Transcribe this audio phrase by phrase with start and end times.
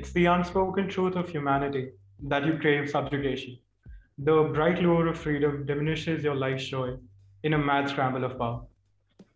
[0.00, 1.90] It's the unspoken truth of humanity
[2.26, 3.58] that you crave subjugation.
[4.16, 6.96] The bright lure of freedom diminishes your life's joy
[7.42, 8.62] in a mad scramble of power.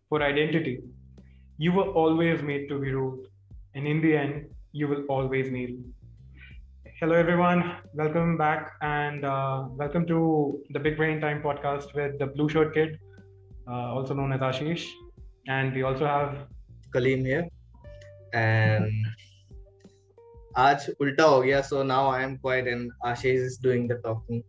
[0.09, 0.79] For identity,
[1.59, 3.27] you were always made to be ruled,
[3.75, 5.75] and in the end, you will always kneel.
[6.99, 7.75] Hello, everyone.
[7.93, 12.73] Welcome back, and uh, welcome to the Big Brain Time podcast with the Blue Shirt
[12.73, 12.97] Kid,
[13.67, 14.89] uh, also known as Ashish.
[15.47, 16.47] And we also have
[16.91, 17.47] Kalim here.
[18.33, 18.91] And
[20.57, 24.41] आज उल्टा हो गया so now I am quiet and Ashish is doing the talking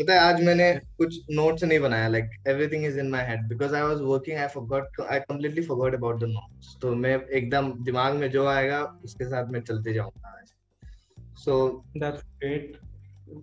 [0.00, 3.74] पता है आज मैंने कुछ notes नहीं बनाया like everything is in my head because
[3.74, 8.14] I was working I forgot I completely forgot about the notes तो मैं एकदम दिमाग
[8.14, 10.52] में जो आएगा उसके साथ मैं चलते जाऊँगा आज।
[11.44, 12.76] So that's great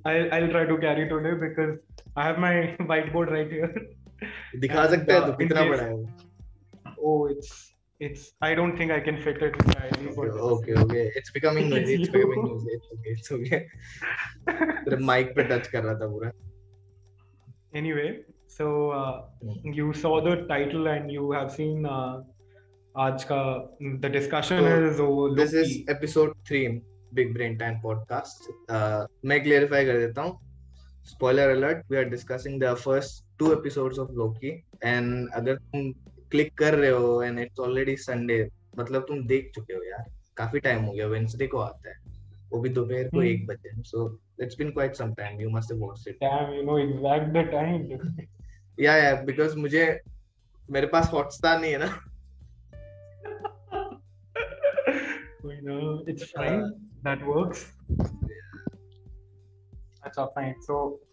[0.08, 1.72] I I will try to carry today because
[2.20, 2.62] I have my
[3.14, 6.06] whiteboard right here दिखा सकता हैं तो कितना बड़ा है वो।
[7.08, 7.18] Oh
[8.00, 9.88] it's i don't think i can fit it my
[10.24, 13.62] okay, okay okay it's becoming noisy it's becoming noisy it's okay it's okay
[14.48, 16.32] तेरे mic पे टच कर रहा था पूरा
[17.80, 18.10] anyway
[18.58, 19.16] so uh,
[19.78, 22.22] you saw the title and you have seen uh,
[23.06, 23.42] आज का
[24.04, 26.82] the discussion So, is oh, this is episode 3
[27.20, 30.40] big brain time podcast uh, मैं clarify कर देता हूँ
[31.14, 34.54] spoiler alert we are discussing the first two episodes of Loki
[34.94, 35.94] and अगर तुम
[36.32, 40.06] click कर रहे हो एंड इट्स ऑलरेडी संडे मतलब तुम देख चुके हो यार
[40.38, 41.96] काफ़ी टाइम हो गया वेंसडे को आता है
[42.50, 45.82] वो भी दोपहर को एक बजे so it's been quite some time you must have
[45.82, 47.98] watched it time you know exact the time
[48.80, 50.02] या या बिकॉज़ मुझे
[50.72, 52.04] मेरे पास हॉटस्टार नहीं है ना।
[55.46, 56.62] We know it's fine
[57.04, 57.74] that works
[60.04, 61.04] अच्छा fine so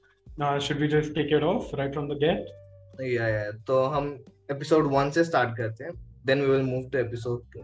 [0.59, 2.47] should we just take it off right from the gate
[3.01, 5.93] या या तो हम एपिसोड वन से स्टार्ट करते हैं
[6.27, 7.61] then we will move to episode two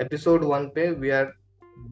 [0.00, 1.32] episode one पे वी आर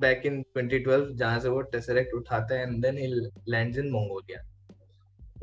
[0.04, 3.06] बैक इन 2012 जहाँ से वो टेसरेक्ट उठाता है and then he
[3.52, 4.42] lands in Mongolia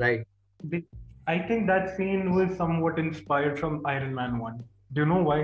[0.02, 0.26] right
[0.60, 0.86] The-
[1.32, 4.60] I think that scene was somewhat inspired from Iron Man 1.
[4.94, 5.40] Do you know why?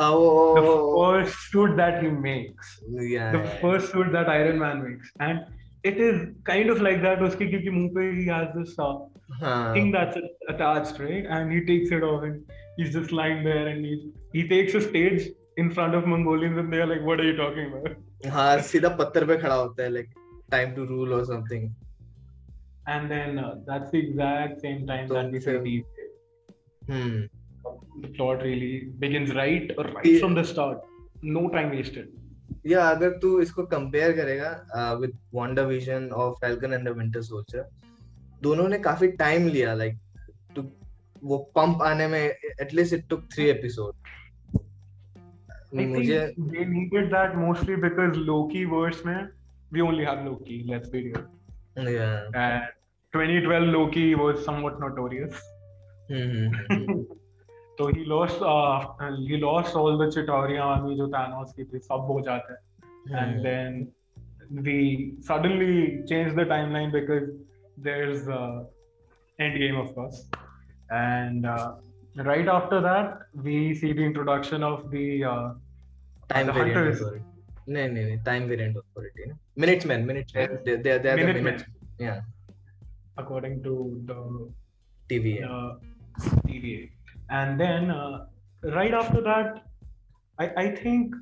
[0.00, 2.72] The oh first suit that he makes.
[3.12, 5.12] yeah The first suit that Iron Man makes.
[5.20, 5.40] And
[5.85, 7.19] it is kind of like that.
[7.19, 8.93] Uski kyunki muh pe he has this uh,
[9.41, 10.17] हाँ thing that's
[10.55, 11.25] attached, right?
[11.37, 12.41] And he takes it off and
[12.77, 16.71] he's just lying there and he, he takes a stage in front of Mongolians and
[16.73, 17.97] they're like, what are you talking about?
[18.31, 20.09] हाँ सीधा पत्थर पे खड़ा होता है like
[20.51, 21.69] time to rule और something
[22.87, 27.27] And then uh, that's the exact same time So, that we see so- the, hmm
[28.03, 30.19] the plot really begins right, right Yeah.
[30.19, 30.79] from the start.
[31.23, 32.07] No time wasted.
[32.66, 37.68] या अगर तू इसको compare करेगा with Wanda vision और Falcon and the Winter Soldier
[38.42, 39.98] दोनों ने काफ़ी time लिया लाइक
[40.56, 40.62] टू
[41.24, 43.94] वो पंप आने में एटलीस्ट इट टुक 3 एपिसोड
[45.74, 49.16] मुझे they needed that mostly because Loki verse में
[49.72, 52.08] we only have Loki let's be real या
[53.12, 55.40] 2012 Loki was somewhat notorious
[56.10, 57.04] hmm
[57.77, 58.79] so he lost uh,
[59.29, 63.45] he lost all the Chitauri army जो Thanos की थी सब हो जाते हैं and
[63.45, 63.79] then
[64.67, 64.77] we
[65.29, 67.29] suddenly changed the timeline because
[67.77, 68.63] there's uh,
[69.39, 70.19] Endgame of course
[70.89, 71.71] and uh,
[72.29, 75.49] right after that we see the introduction of the uh,
[76.29, 77.01] time the variant hunters.
[77.01, 77.29] Authority
[77.73, 81.17] नहीं नहीं नहीं time variant authority ना minutes man minutes man they they they are
[81.17, 81.43] the Minutemen.
[81.43, 82.15] Minutes या
[83.21, 83.73] according to
[84.09, 84.19] the
[85.09, 85.69] TV uh,
[86.47, 86.89] TVA.
[87.30, 88.26] and then uh,
[88.74, 89.64] right after that
[90.38, 91.14] i, I think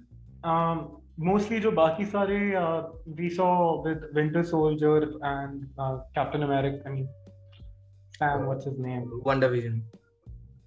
[0.42, 2.82] um, mostly jo baki sare uh,
[3.18, 7.08] we saw with winter soldier and uh, captain america i mean
[8.18, 9.10] sam what's his name?
[9.26, 9.82] WandaVision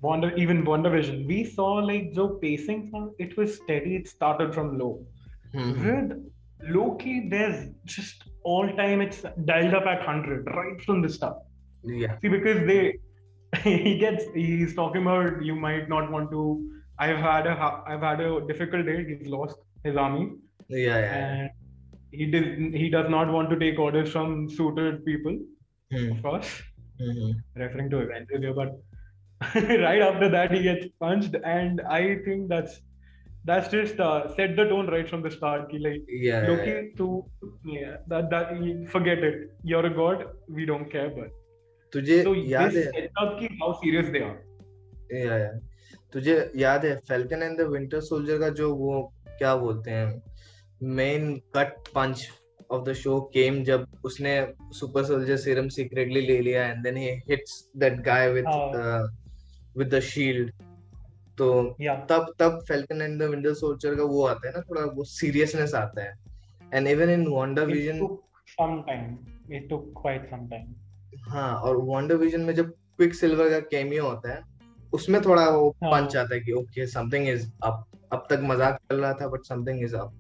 [0.02, 3.96] wonder even WandaVision we saw like jo pacing from it was steady.
[3.96, 5.06] It started from low.
[5.56, 5.86] Mm-hmm.
[5.86, 6.32] with
[6.76, 11.38] loki there's just all time it's dialed up at 100 right from the start.
[11.84, 12.18] Yeah.
[12.20, 13.00] See because they
[13.64, 16.70] he gets he's talking about you might not want to.
[17.00, 19.06] I've had a I've had a difficult day.
[19.06, 20.32] He's lost his army.
[20.70, 21.48] Yeah, yeah.
[22.12, 22.74] he did.
[22.74, 25.38] He does not want to take orders from suited people,
[25.92, 26.12] hmm.
[26.12, 26.62] of course.
[27.02, 27.62] Mm-hmm.
[27.62, 28.82] Referring to Evangelio, but
[29.56, 32.82] right after that he gets punched, and I think that's
[33.46, 35.72] that's just uh, set the tone right from the start.
[35.74, 36.98] Like yeah, looking yeah.
[36.98, 37.26] to
[37.64, 39.52] yeah that that forget it.
[39.64, 40.26] You're a god.
[40.50, 41.30] We don't care, but
[41.94, 44.16] तुझे So याद है up ki how serious
[45.14, 45.52] या yeah
[46.14, 50.22] तुझे याद है Falcon and the Winter Soldier का जो वो क्या बोलते हैं
[50.96, 52.28] main cut punch
[52.72, 54.34] of the show came जब उसने
[54.80, 58.46] सुपर सोल्जर सीरम सीक्रेटली ले लिया and then he hits that guy with.
[59.78, 60.52] With the shield
[61.38, 61.48] तो
[61.82, 61.98] Yeah.
[62.10, 65.74] तब तब Falcon and the Winter Soldier का वो आता है ना थोड़ा वो सीरियसनेस
[65.76, 66.14] आता है
[66.74, 67.28] and even in
[67.66, 68.00] WandaVision
[68.52, 69.08] some time.
[69.50, 70.68] It took quite some time.
[71.28, 74.44] हाँ और वंडर विजन में जब क्विक सिल्वर का कैमियो होता है
[74.94, 78.80] उसमें थोड़ा वो हाँ। पंच आता है कि ओके समथिंग इज़ अप अब तक मज़ाक
[78.92, 80.14] चल रहा था but something is up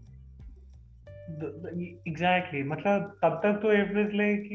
[1.40, 4.46] the, मतलब तब तक तो it was like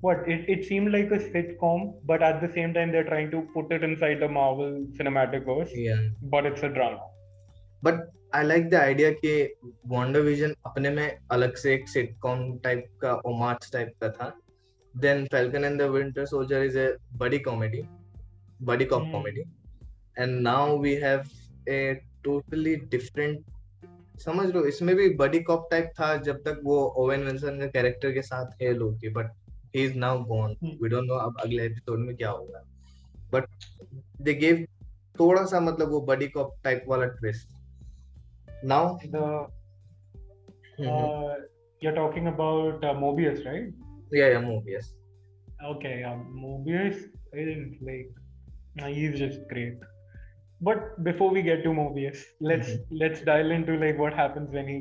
[0.00, 3.42] what it, it seemed like a sitcom, but at the same time they're trying to
[3.54, 5.96] put it inside the Marvel cinematic verse, या
[6.32, 7.08] but it's a drama.
[7.84, 8.00] But
[8.34, 9.32] I like the idea कि
[9.86, 14.32] WandaVision अपने में अलग से एक sitcom type का homage type का था।
[14.96, 16.86] Then Falcon and the Winter Soldier is a
[17.16, 17.82] buddy comedy
[18.62, 19.12] buddy cop Hmm.
[19.12, 19.40] Comedy
[20.18, 21.22] and now we have
[21.68, 21.94] a
[22.24, 23.44] totally different
[24.24, 28.12] समझ लो इसमें भी बड़ी कॉप टाइप था जब तक वो ओवेन विल्सन के कैरेक्टर
[28.12, 29.30] के साथ है Loki but
[29.76, 30.56] he is now gone.
[30.82, 32.64] We don't know अब अगले एपिसोड में क्या होगा
[33.32, 33.44] बट
[34.22, 34.66] दे गेव
[35.20, 37.48] थोड़ा सा मतलब वो बड़ी कॉप टाइप वाला twist
[38.64, 38.98] now
[40.74, 41.34] The uh,
[41.82, 43.72] you're talking about uh, Mobius, right?
[44.12, 44.92] Yeah, yeah, Mobius.
[45.64, 48.10] Okay, yeah, Mobius is like
[48.94, 49.78] he's just great.
[50.60, 52.96] But before we get to Mobius, let's mm-hmm.
[52.96, 54.78] let's dial into like what happens when he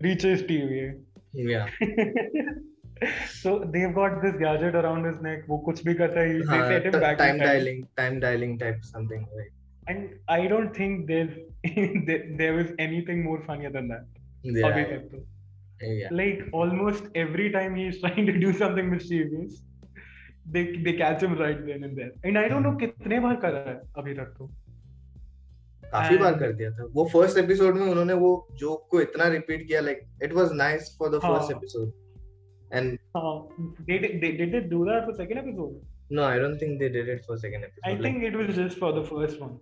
[0.00, 0.98] reaches TVA.
[1.32, 1.68] Yeah.
[3.30, 5.48] so they've got this gadget around his neck.
[5.48, 7.18] Wo kuch bhi karta hai, they set him back.
[7.18, 9.52] Time dialing, time dialing type something like.
[9.86, 11.36] And I don't think there's
[12.42, 14.06] there was anything more funnier than that.
[14.42, 14.98] Yeah.
[15.80, 19.62] Yeah like almost every time he's trying to do something mischievous
[20.46, 23.52] they they catch him right then and there and i don't know कितने बार कर
[23.52, 24.50] रहा है अभी तक तो
[25.92, 29.66] काफ़ी बार कर दिया था वो फ़र्स्ट एपिसोड में उन्होंने वो जोक को इतना रिपीट
[29.68, 31.92] किया like it was nice for the first हाँ। एपिसोड
[32.74, 33.34] एंड हाँ
[33.88, 35.78] they they, did they do that for second episode
[36.12, 38.78] no I don't think they did it for second i episode think it was just
[38.82, 39.52] for the first one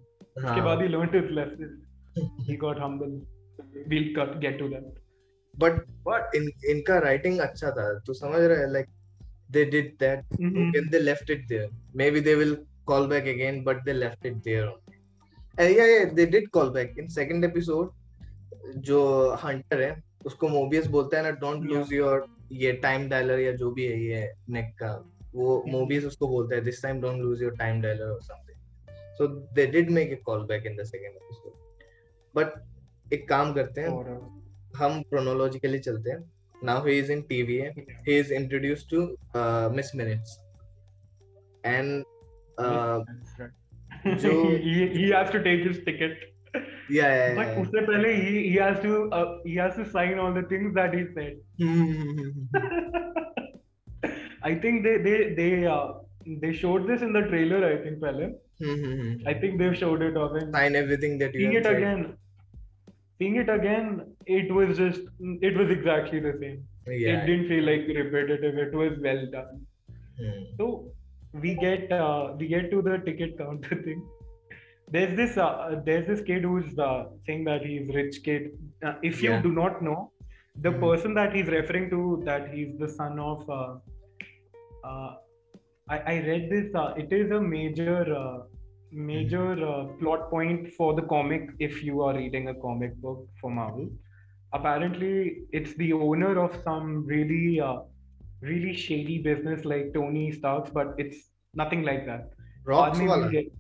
[0.43, 1.75] हाँ। उसके बाद he learned his lesson
[2.49, 3.19] he got humble
[3.93, 4.87] we'll cut, get to that
[5.59, 8.87] but but इन इनका writing अच्छा था तो समझ रहे है like
[9.51, 10.73] they did that Mhm.
[10.79, 11.69] and they left it there.
[12.01, 12.55] Maybe they will
[12.91, 14.67] call back again, but they left it there.
[15.55, 17.89] And yeah, yeah, they did call back in second episode.
[18.89, 19.01] जो
[19.45, 19.91] hunter है
[20.27, 24.01] उसको Mobius बोलता है ना don't lose your ये time dialer या जो भी है
[24.01, 24.21] ये
[24.51, 24.93] नेक का
[25.35, 25.63] वो.
[25.69, 29.67] मोबियस उसको बोलता है this time don't lose your time dialer और something so they
[29.67, 31.53] did make a call back in the second episode
[32.35, 33.89] but एक काम करते हैं
[34.81, 36.23] हम chronologically चलते हैं
[36.69, 37.67] now he is in TVA
[38.07, 39.01] he is introduced to
[39.41, 40.31] uh, Miss Minutes
[41.65, 42.05] and
[42.59, 42.99] uh,
[44.25, 44.33] जो-
[44.65, 46.17] he, he has to take his ticket
[46.97, 47.61] yeah, yeah, But yeah.
[47.63, 50.95] उससे पहले he he has to uh, he has to sign all the things that
[50.99, 51.35] he said.
[54.43, 55.87] I think they they they uh,
[56.45, 57.61] they showed this in the trailer.
[57.71, 58.29] I think पहले.
[59.33, 61.77] I think they've showed it off and sign everything that you seeing it said.
[61.77, 62.03] again.
[63.19, 63.87] Seeing it again,
[64.27, 65.01] it was just
[65.51, 66.59] it was exactly the same.
[66.87, 68.59] yeah It didn't feel like repetitive.
[68.67, 69.57] It was well done.
[70.21, 70.45] Hmm.
[70.59, 70.69] So
[71.45, 74.05] we get uh, we get to the ticket counter thing.
[74.97, 78.51] There's this uh, there's this kid who's uh, saying that he's rich kid.
[78.85, 79.43] Uh, if you Yeah.
[79.49, 79.99] do not know,
[80.69, 80.81] the Mhm.
[80.87, 83.49] person that he's referring to that he's the son of.
[83.59, 83.75] Uh,
[84.85, 85.11] uh,
[85.91, 86.75] I, I read this.
[86.75, 88.39] Uh, it is a major uh,
[88.93, 93.51] major uh, plot point for the comic if you are reading a comic book for
[93.51, 93.89] Marvel.
[94.53, 97.81] Apparently, it's the owner of some really uh,
[98.41, 102.31] really shady business like Tony Stark's, but it's nothing like that.
[102.65, 103.53] Rocks Army get-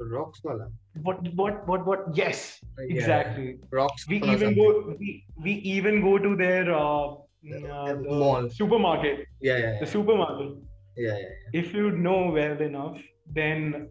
[0.00, 0.66] Rocks wala
[1.02, 2.00] What what what what?
[2.14, 2.94] Yes, Yeah.
[2.94, 3.58] exactly.
[3.70, 4.54] Rocks We even something.
[4.56, 8.48] go we, we even go to their uh, mm, uh, the Mall.
[8.48, 9.26] supermarket.
[9.40, 9.92] yeah yeah The yeah.
[9.96, 10.52] supermarket.
[10.96, 11.60] yeah, yeah, yeah.
[11.60, 13.00] If you know well enough,
[13.40, 13.88] then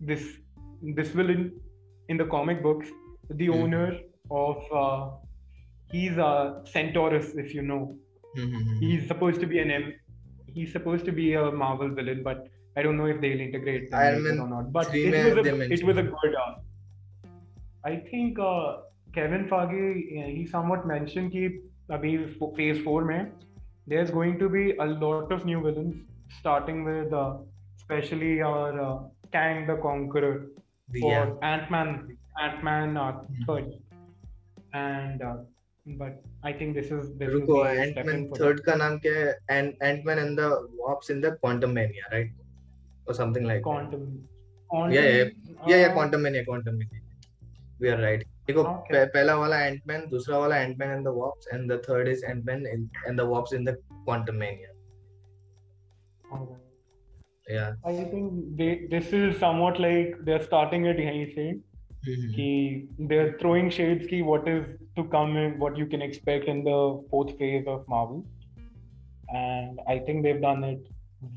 [0.00, 0.24] this
[1.00, 1.44] this villain
[2.08, 2.88] in the comic books,
[3.30, 3.62] the Mhm.
[3.62, 3.86] owner
[4.30, 5.10] of uh,
[5.92, 7.80] he's uh, Centaurus, if you know.
[8.34, 8.78] Hmm, hmm, hmm.
[8.80, 9.86] He's supposed to be an M.
[10.58, 12.46] He's supposed to be a Marvel villain, but
[12.76, 14.72] I don't know if they'll integrate them Iron later Man or not.
[14.72, 16.10] But three it में was, they a, it mentioned was a him.
[16.22, 16.34] good.
[16.44, 16.54] Uh,
[17.84, 18.76] I think uh,
[19.14, 19.82] Kevin Feige
[20.22, 21.44] uh, he somewhat mentioned कि
[21.98, 22.12] अभी
[22.56, 23.30] phase four में
[23.86, 25.96] there's going to be a lot of new villains
[26.40, 27.36] starting with uh,
[27.76, 28.98] especially our uh,
[29.32, 30.34] Kang the Conqueror
[31.00, 31.88] for yeah Ant-Man
[32.46, 33.44] Ant-Man uh, Mhm.
[33.46, 33.66] third
[34.84, 35.36] and uh,
[36.02, 36.14] but
[36.50, 39.14] I think this is this रुको is the Ant-Man second for third का नाम क्या
[39.18, 40.48] है Ant Ant-Man and the
[40.84, 42.30] Wasp in the Quantum Mania right
[43.06, 43.68] or something like that.
[43.70, 44.06] quantum.
[44.94, 47.02] Yeah, yeah, quantum, yeah yeah uh, Quantum Mania Quantum Mania
[47.84, 48.92] we are right देखो Okay.
[48.94, 52.66] पह- पहला वाला Ant-Man दूसरा वाला Ant-Man and the Wasp and the third is Ant-Man
[52.72, 53.74] in, and the Wasp in the
[54.08, 54.70] Quantum Mania
[56.32, 56.62] alright.
[57.55, 61.45] yeah I think they this is somewhat like they're starting it yahin se
[62.09, 62.29] Mhm.
[62.35, 62.45] Ki
[63.09, 64.63] they're throwing shades ki what is
[64.99, 66.77] to come and what you can expect in the
[67.11, 68.23] fourth phase of Marvel.
[69.33, 70.81] And I think they've done it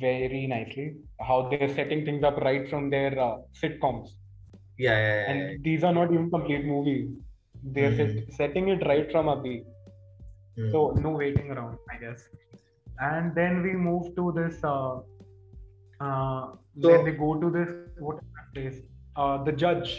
[0.00, 0.96] very nicely.
[1.20, 4.08] How they're setting things up right from their uh, sitcoms.
[4.78, 5.30] Yeah, yeah, yeah, yeah.
[5.32, 7.10] And these are not even complete movies.
[7.62, 8.14] They're Mhm.
[8.14, 9.64] set, setting it right from a beat.
[10.56, 10.70] Hmm.
[10.72, 12.28] So no waiting around, I guess.
[13.00, 14.62] And then we move to this.
[14.64, 15.00] Uh,
[15.99, 17.69] uh, So- then they go to this.
[17.99, 18.77] What is that place?
[19.15, 19.95] Uh, the judge,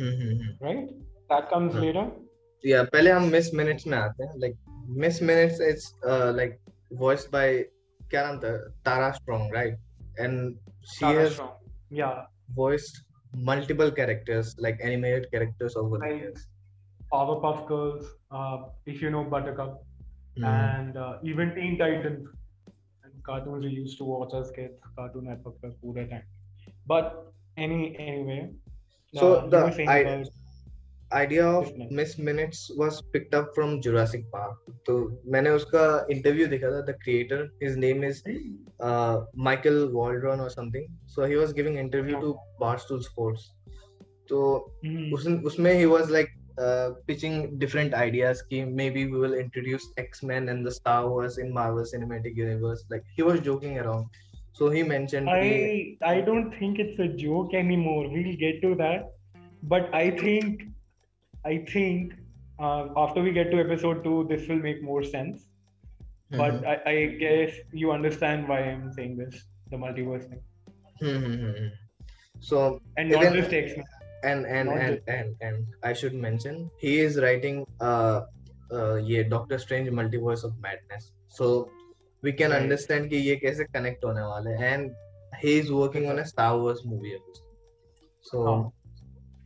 [0.00, 0.64] Hmm, hmm, hmm.
[0.64, 0.88] right?
[1.30, 1.82] That comes हाँ.
[1.82, 2.06] later.
[2.64, 4.56] Yeah, पहले हम miss minutes में आते हैं like
[5.04, 5.92] miss minutes it's
[6.36, 6.58] like
[7.02, 7.46] voiced by
[8.10, 8.50] क्या नाम था
[8.88, 9.78] तारा strong right
[10.20, 10.36] and
[10.94, 11.54] she Tara has Strong.
[12.00, 12.18] Yeah,
[12.58, 12.98] voiced
[13.50, 16.44] multiple characters like animated characters over the Like- years
[17.14, 18.06] Powerpuff Girls.
[18.38, 18.56] Uh,
[18.92, 19.74] if you know Buttercup,
[20.36, 20.46] Mhm.
[20.52, 22.28] and uh, even Teen Titans.
[23.29, 24.77] Cartoons we used to watch as kids.
[24.99, 26.27] Cartoon Network पर पूरे time.
[26.87, 27.17] But
[27.57, 28.39] any anyway.
[29.13, 30.23] So uh, the I-
[31.13, 32.59] idea of Miss Minutes.
[32.81, 34.93] was picked up from Jurassic Park तो
[35.31, 38.21] मैंने उसका interview देखा था the creator his name is
[38.89, 39.15] uh,
[39.47, 40.85] Michael Waldron or something
[41.15, 43.49] so he was giving interview to Barstool Sports
[44.29, 44.39] तो
[44.85, 45.11] Hmm.
[45.45, 50.65] उसमें he was like uh, pitching different ideas कि maybe we will introduce X-Men and
[50.65, 54.07] the Star Wars in Marvel Cinematic Universe like he was joking around
[54.53, 58.09] so he mentioned I I don't think it's a joke anymore.
[58.15, 59.11] We'll get to that,
[59.63, 60.63] but I think
[61.45, 62.13] I think
[62.59, 65.47] uh, after we get to episode two, this will make more sense.
[66.31, 66.67] But Mhm.
[66.73, 69.39] I, I guess you understand why I'm saying this,
[69.71, 70.43] the multiverse thing,
[70.99, 71.71] Hmm, hmm, hmm, hmm.
[72.51, 72.61] so
[72.97, 73.85] and not Even- just X-Men
[74.24, 78.20] and and Not and, and and I should mention he is writing uh
[78.72, 81.50] uh ये Doctor Strange Multiverse of Madness so
[82.22, 82.62] we can Right.
[82.62, 84.94] understand कि ये कैसे connect होने वाले हैं and
[85.42, 87.36] he is working on a Star Wars movie अभी
[88.30, 88.72] so हाँ.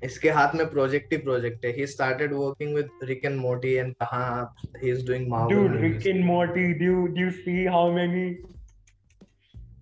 [0.05, 3.95] इसके हाथ में प्रोजेक्ट ही प्रोजेक्ट है he started working with Rick and Morty and
[4.03, 5.83] कहाँ he is doing Marvel Dude, movies.
[5.97, 6.67] Rick and Morty.
[6.79, 8.25] Do you, do you see how many?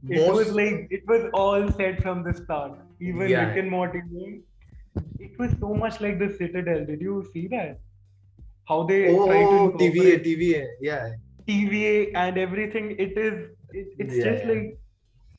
[0.09, 2.73] It Most- was like it was all set from the start.
[3.01, 3.49] Even Yeah.
[3.49, 4.03] Rick and Morty.
[5.19, 6.85] It was so much like the Citadel.
[6.87, 7.79] Did you see that?
[8.69, 11.09] How they oh try to TVA incorporate TVA yeah
[11.49, 12.91] TVA and everything.
[12.99, 13.51] It is.
[13.73, 14.53] It, it's Yeah, just yeah.
[14.53, 14.79] like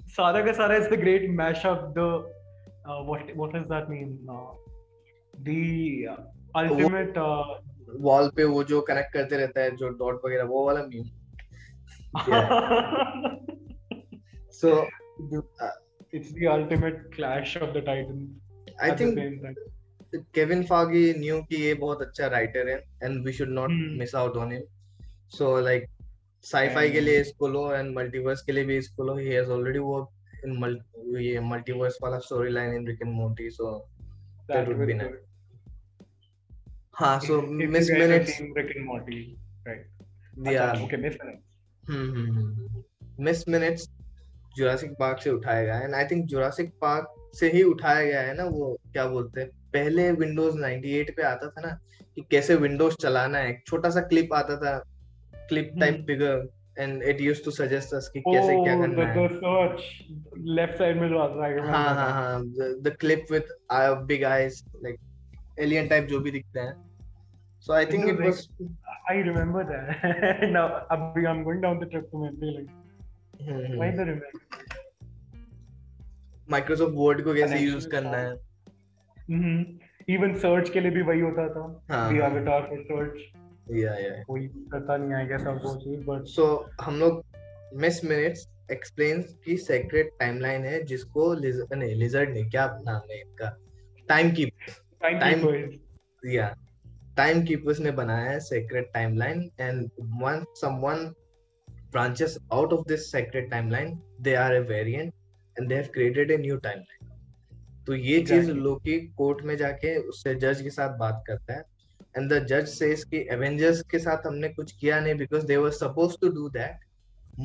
[0.07, 1.93] Sara ka Sara is the great mashup.
[1.93, 2.07] The
[2.85, 4.17] uh, what what does that mean?
[4.27, 4.53] Uh,
[5.43, 6.17] the uh,
[6.55, 7.17] ultimate.
[7.17, 7.59] Uh,
[8.05, 11.05] wall पे वो जो connect करते रहता है जो dot वगैरह वो वाला meme
[14.57, 14.87] so
[16.11, 18.29] it's the ultimate clash of the titans.
[18.82, 19.56] I think
[20.34, 24.36] Kevin Feige knew कि ये बहुत अच्छा राइटर है and we should not miss out
[24.36, 24.62] on him
[25.28, 25.86] so like
[26.44, 29.78] sci fi के लिए इसको लो एंड मल्टीवर्स के लिए भी इसको लो he has already
[29.78, 33.76] work in ये मल्टीवर्स वाला story line in Rick and Morty so
[34.50, 35.22] that would be nice
[36.94, 39.20] हाँ so Miss Minutes Rick and Morty
[39.66, 41.52] right या okay Miss Minutes
[43.20, 43.88] Miss Minutes
[44.56, 48.20] Jurassic Park से उठाया गया है and I think Jurassic Park से ही उठाया गया
[48.20, 51.78] है ना वो क्या बोलते हैं पहले विंडोज़ 98 पे आता था ना
[52.14, 54.78] कि कैसे विंडोज़ चलाना है छोटा सा क्लिप आता था
[55.48, 56.04] clip type.
[56.06, 59.28] Figure and it used to suggest us कि कैसे क्या Oh, the, करना the है
[59.40, 59.82] search
[60.58, 62.12] left side में जो आता है, I हाँ हाँ.
[62.12, 62.42] हाँ
[62.82, 63.54] the clip with
[64.06, 64.96] big eyes like
[65.60, 66.74] alien type जो भी दिखते हैं
[67.60, 68.46] so I think it was
[69.12, 70.42] I remember that.
[70.52, 72.52] now, Abhi, I'm going down the trip to memory.
[72.58, 72.68] Like,
[73.42, 74.40] why the remember?
[76.50, 78.54] Microsoft Word को कैसे use करना है
[79.30, 79.62] Mm-hmm.
[80.14, 81.86] Even search के लिए भी वही होता था.
[81.86, 83.20] avatar for search.
[83.70, 87.24] या या कोई पता नहीं वो चीज़, but सो हम लोग
[87.74, 93.20] मिस मिनट्स एक्सप्लेन्स की सेक्रेट टाइमलाइन है जिसको लिज- नहीं लिजर्ड नहीं क्या नाम है
[93.20, 93.56] इनका
[94.08, 94.50] टाइम कीप
[95.04, 95.72] Time-
[96.26, 96.56] या
[97.16, 101.14] टाइम कीपर्स ने बनाया है secret timeline and one someone
[101.94, 103.90] branches out of this sacred timeline
[104.28, 105.14] they are a variant
[105.56, 107.02] and they have created a new timeline
[107.86, 111.64] तो ये चीज़ लोकी कोर्ट में जाके उससे जज के साथ बात करता है
[112.18, 115.70] एंड द जज सेज कि एवेंजर्स के साथ हमने कुछ किया नहीं because they were
[115.78, 116.78] supposed to do that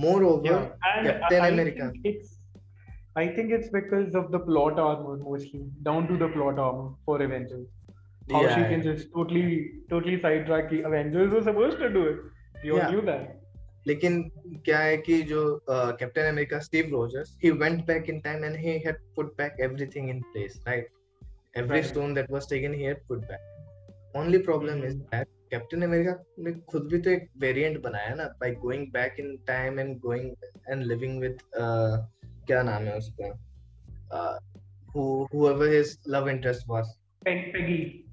[0.23, 1.89] moreover Yeah, and Captain I America.
[1.95, 2.37] think it's
[3.15, 7.15] I think it's because of the plot armor mostly, down to the plot armor for
[7.27, 7.67] Avengers.
[8.33, 9.55] How she can just totally,
[9.93, 10.69] totally sidetrack.
[10.73, 12.19] the Avengers were supposed to do it.
[12.71, 12.91] All Yeah.
[12.93, 13.38] knew that.
[13.87, 14.21] लेकिन
[14.65, 18.77] क्या है कि जो Captain America Steve Rogers he went back in time and he
[18.85, 20.87] had put back everything in place right
[21.57, 24.97] every stone that was taken he had put back only problem is.
[24.97, 29.35] That Captain America ने खुद भी तो एक variant बनाया ना by going back in
[29.47, 30.31] time and going
[30.69, 33.33] and living with क्या नाम है उसका
[34.93, 36.87] whoever his love interest was
[37.25, 38.05] Peg- Peggy.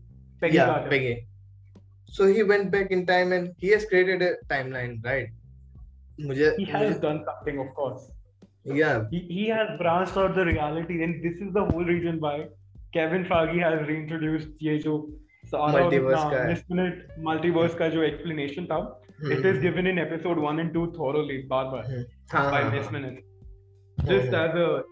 [0.42, 0.88] Peggy yeah.
[0.88, 1.26] Peggy.
[2.08, 5.28] So he went back in time and he has created a timeline, right?
[6.20, 8.06] मुझे He has मुझे- done something, of course.
[8.64, 12.48] yeah, He, he has branched out the reality, and this is the whole reason why
[12.94, 14.96] Kevin Feige has reintroduced ये जो
[15.52, 18.78] Multiverse का this minute multiverse का जो explanation था,
[19.32, 21.84] it is given in episode one and two thoroughly, बार बार
[22.32, 22.92] हाँ, by हाँ, Miss हाँ.
[22.92, 23.22] Minute.
[24.08, 24.82] Just as a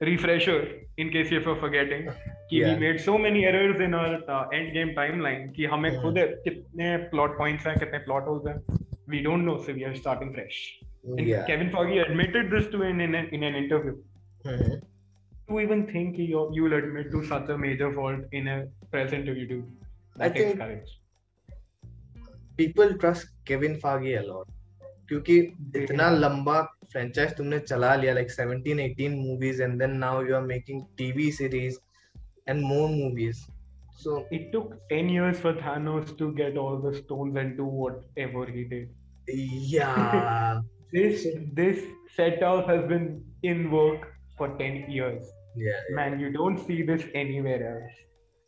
[0.00, 0.56] refresher,
[0.98, 2.08] in case if you're forgetting,
[2.50, 2.74] कि Yeah.
[2.74, 6.02] we made so many errors in our uh, end game timeline कि हमें Mhm.
[6.02, 8.58] खुद कितने plot points हैं, कितने plot holes हैं,
[9.08, 10.58] we don't know, so we are starting fresh.
[11.04, 11.46] And yeah.
[11.46, 13.96] Kevin Feige admitted this to in in an, in an interview.
[14.44, 14.74] Mm-hmm.
[15.48, 19.12] Do you even think you you'll admit to such a major fault in a press
[19.12, 19.46] interview?
[19.46, 19.66] Dude?
[20.16, 20.92] That I think courage.
[22.56, 24.46] people trust Kevin Feige a lot.
[25.08, 25.36] क्योंकि
[25.76, 26.60] इतना लंबा
[26.92, 31.30] franchise तुमने चला लिया like 17 18 movies and then now you are making TV
[31.32, 31.78] series
[32.48, 33.44] and more movies
[33.96, 38.46] so it took 10 years for Thanos to get all the stones and do whatever
[38.46, 38.90] he did.
[39.28, 40.60] Yeah.
[40.92, 41.82] this this
[42.14, 45.24] setup has been in work for 10 years.
[45.56, 45.96] Yeah, yeah.
[45.96, 47.92] Man, you don't see this anywhere else.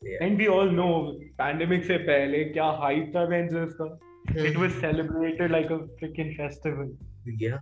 [0.03, 0.19] Yeah.
[0.21, 3.89] And we all know pandemic se pehle kya hype tha Avengers ka.
[4.35, 4.61] It hmm.
[4.61, 6.91] was celebrated like a freaking festival.
[7.25, 7.59] Yeah.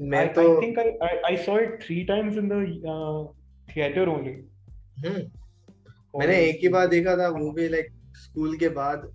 [0.00, 2.62] I, I think I, I, I saw it three times in the
[2.94, 3.32] uh,
[3.72, 4.44] theater only.
[5.04, 5.20] Hmm.
[6.14, 7.92] मैंने एक ही बार देखा था वो भी like
[8.24, 9.10] school के बाद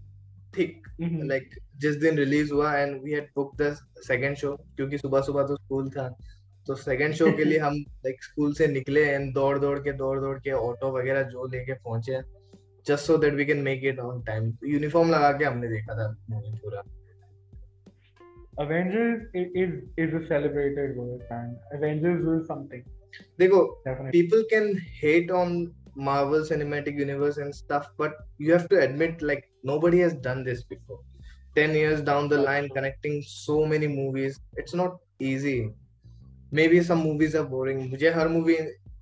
[0.56, 1.28] ठीक Mhm.
[1.30, 1.50] लाइक
[1.82, 3.76] जिस दिन रिलीज़ हुआ and we had book the
[4.08, 6.08] second show क्योंकि सुबह सुबह तो स्कूल था
[6.68, 7.76] तो सेकंड शो के लिए हम
[8.06, 11.74] लाइक स्कूल से निकले एंड दौड़ दौड़ के दौड़ दौड़ के ऑटो वगैरह जो लेके
[11.74, 12.22] पहुँचे
[12.88, 16.16] just so that we can make it on time uniform लगा के हमने देखा था
[16.30, 16.84] मूवी पूरा
[18.58, 19.74] Avengers is
[20.04, 21.50] is a celebrated word, man.
[21.72, 22.82] Avengers was something.
[23.40, 24.14] देखो Definitely.
[24.16, 25.52] people can hate on
[25.98, 30.64] Marvel Cinematic Universe and stuff, but you have to admit, like, nobody has done this
[30.64, 31.00] before.
[31.56, 35.72] 10 years down the line, connecting so many movies, it's not easy.
[36.52, 37.80] Maybe some movies are boring.
[37.92, 38.58] मुझे हर movie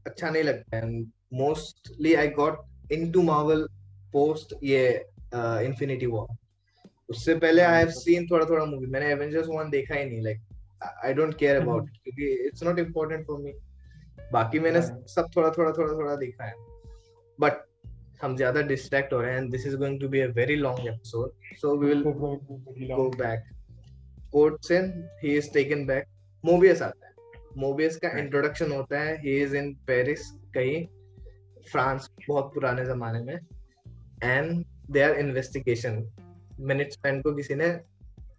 [0.08, 1.06] अच्छा नहीं लगता and
[1.42, 2.60] mostly I got
[2.98, 3.68] into Marvel
[4.14, 4.82] post ये
[5.34, 6.28] uh, Infinity War.
[7.10, 8.88] उससे पहले I have seen थोड़ा थोड़ा movie.
[8.92, 10.40] मैंने Avengers 1 देखा ही नहीं like
[10.88, 13.54] I- I don't care about it क्योंकि it's not important for me.
[14.34, 14.82] बाकी मैंने
[15.16, 16.54] सब थोड़ा थोड़ा थोड़ा थोड़ा देखा है
[17.40, 17.64] बट
[18.22, 21.32] हम ज़्यादा डिस्ट्रैक्ट हो रहे हैं this is going to be a very long episode
[21.62, 22.04] so we will
[22.96, 23.44] go back
[24.32, 24.78] court से
[25.24, 26.08] he is taken back
[26.46, 27.14] Mobius आता है.
[27.58, 30.86] मोबियस का इंट्रोडक्शन होता है ही इज़ इन पेरिस कहीं
[31.72, 33.36] फ्रांस बहुत पुराने जमाने में
[34.24, 36.04] and they are investigation
[36.60, 37.70] minute man को किसी ने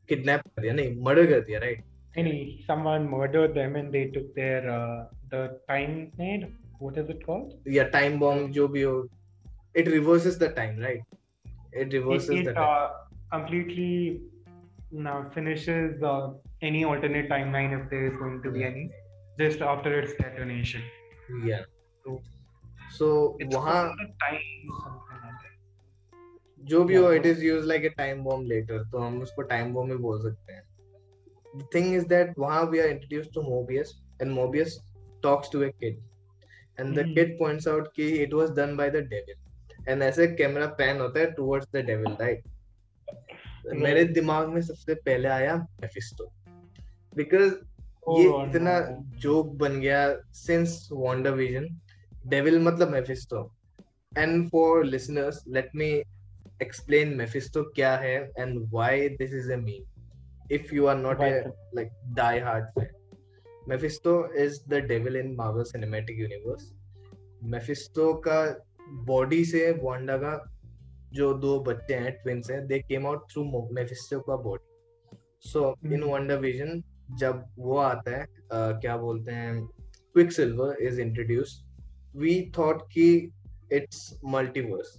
[0.09, 1.85] किडनैप कर दिया नहीं मर्डर कर दिया right
[2.67, 6.47] someone murdered them and they took their uh, the time made.
[6.81, 7.53] What is it called?
[7.93, 8.97] Time bomb जो भी हो
[9.77, 11.03] it reverses the time right
[11.75, 14.21] it It, reverses the it time uh, completely
[15.07, 18.85] now finishes uh, any alternate timeline if there is going to be any
[19.41, 20.83] just after its detonation.
[21.49, 21.65] या
[22.93, 25.57] सो It's वहाँ called a time something like that.
[26.63, 29.73] जो भी हो it is use like a time bomb later तो हम उसको time
[29.75, 30.63] bomb ही बोल सकते हैं
[31.57, 34.79] द थिंग इज़ दैट वहाँ we are introduced to Mobius and Mobius
[35.23, 36.01] talks to a kid
[36.81, 37.05] and the.
[37.15, 41.21] Kid points out कि it was done by the devil and ऐसे कैमरा पैन होता
[41.21, 42.45] है towards the devil right
[43.83, 46.33] मेरे दिमाग में सबसे पहले आया मेफिस्टो
[47.17, 47.55] बिकॉज़
[48.09, 48.73] Oh, ये God, इतना.
[49.21, 50.01] जोक बन गया
[50.35, 51.67] सिंस वंडर विजन
[52.27, 53.41] डेविल मतलब Mephisto
[54.19, 55.89] and for listeners let me
[56.65, 58.13] explain Mephisto क्या है
[58.43, 59.89] and why this is a meme.
[60.51, 61.49] If you are not a Right.
[61.79, 62.93] like die-hard fan,
[63.69, 66.73] Mephisto is the devil in Marvel Cinematic Universe
[67.53, 68.41] Mephisto का
[69.07, 70.35] body से Wanda का
[71.13, 76.03] जो दो बच्चे हैं twins हैं they came out through Mephisto का body so in
[76.03, 76.83] wonder vision
[77.19, 79.67] जब वो आता है uh, क्या बोलते हैं
[80.33, 81.61] Quicksilver is introduce
[82.17, 83.09] we thought कि
[83.73, 84.97] it's multiverse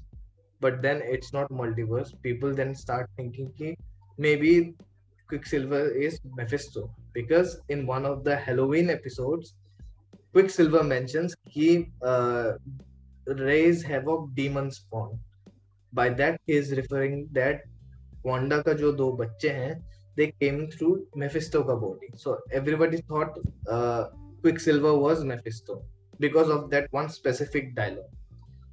[0.62, 3.76] but then it's not multiverse people then start thinking कि
[4.36, 4.60] maybe
[5.46, 9.55] Quicksilver is Mephisto because in one of the Halloween episodes,
[10.33, 12.53] Quicksilver mentions he uh,
[13.27, 15.19] raise havoc demon spawn.
[15.93, 17.63] By that he is referring that
[18.25, 19.83] Wanda का जो दो बच्चे हैं
[20.17, 22.11] they came through Mephisto का body.
[22.17, 24.05] So everybody thought uh,
[24.43, 25.83] Quicksilver was Mephisto
[26.19, 28.11] because of that one specific dialogue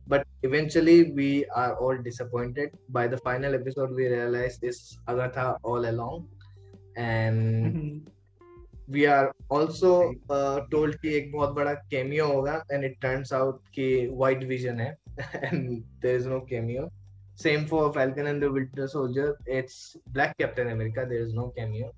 [0.09, 5.89] but eventually we are all disappointed by the final episode we realized it's agatha all
[5.89, 6.27] along
[6.97, 8.09] and
[8.90, 9.92] We are also
[10.70, 14.90] told कि एक बहुत बड़ा cameo होगा and it turns out कि White Vision है
[15.20, 15.68] and
[16.02, 16.88] there is no cameo
[17.42, 21.92] same for Falcon and the Winter Soldier it's Black Captain America there is no cameo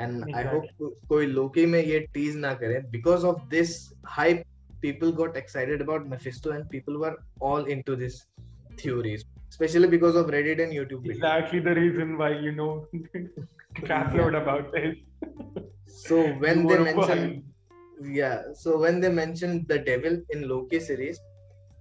[0.00, 3.76] and I hope कोई Loki में ये tease ना करे because of this
[4.16, 4.44] hype
[4.84, 8.26] people got excited about Mephisto and people were all into this
[8.78, 11.06] theories, especially because of Reddit and YouTube.
[11.06, 11.64] Exactly videos.
[11.64, 12.86] the reason why you know
[13.80, 14.96] crap load about this.
[16.03, 17.43] So when they mentioned,
[18.01, 21.19] yeah, so when they mentioned the devil in Loki series,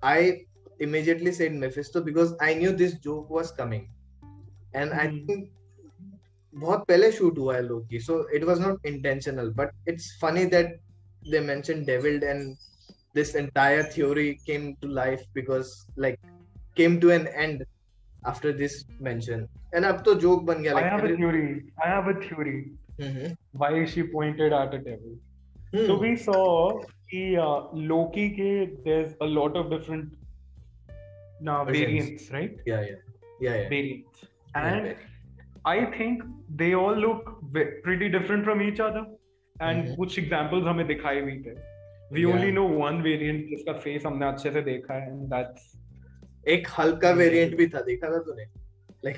[0.02, 0.46] I
[0.80, 3.88] immediately said Mephisto because I knew this joke was coming,
[4.74, 4.98] and mm.
[4.98, 5.26] I hmm.
[5.26, 5.50] think
[6.54, 10.78] बहुत पहले shoot हुआ है लोकी so it was not intentional but it's funny that
[11.30, 12.56] they mentioned devil and
[13.14, 16.18] this entire theory came to life because like
[16.74, 17.64] came to an end
[18.24, 21.48] after this mention and अब तो joke बन गया like, I have a theory
[21.84, 22.58] I have a theory
[22.99, 23.34] mm-hmm.
[23.53, 25.15] why she pointed at a devil
[25.73, 25.86] hmm.
[25.86, 26.82] so we saw
[27.13, 30.13] कि uh, Loki के there's a lot of different
[31.41, 32.58] now variants, right?
[32.65, 32.95] Yeah, yeah,
[33.39, 33.69] yeah, yeah.
[33.69, 34.25] Variants,
[34.56, 34.93] and yeah,
[35.65, 37.29] I think they all look
[37.84, 39.06] pretty different from each other.
[39.60, 39.95] And mm-hmm.
[39.95, 41.56] कुछ examples हमें दिखाए हुए थे.
[42.12, 42.34] We yeah.
[42.34, 45.69] only know one variant जिसका face हमने अच्छे से देखा है, and that's
[46.47, 48.43] एक हल्का वेरिएंट भी था देखा था तूने
[49.06, 49.17] लाइक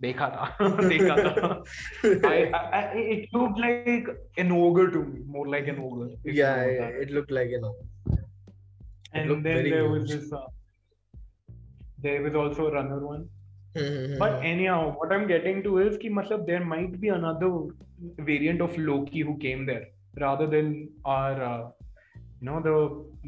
[0.00, 0.44] देखा था
[0.88, 4.08] देखा था। It look like
[4.38, 6.54] an ogre to me more like an ogre या
[7.00, 7.64] it look like an
[9.14, 10.30] and then there was this
[12.00, 13.26] there was also a runner one
[14.20, 18.60] but anyhow what I am getting to is कि मतलब there might be another variant
[18.60, 21.72] of Loki who came there rather than our
[22.42, 22.76] no the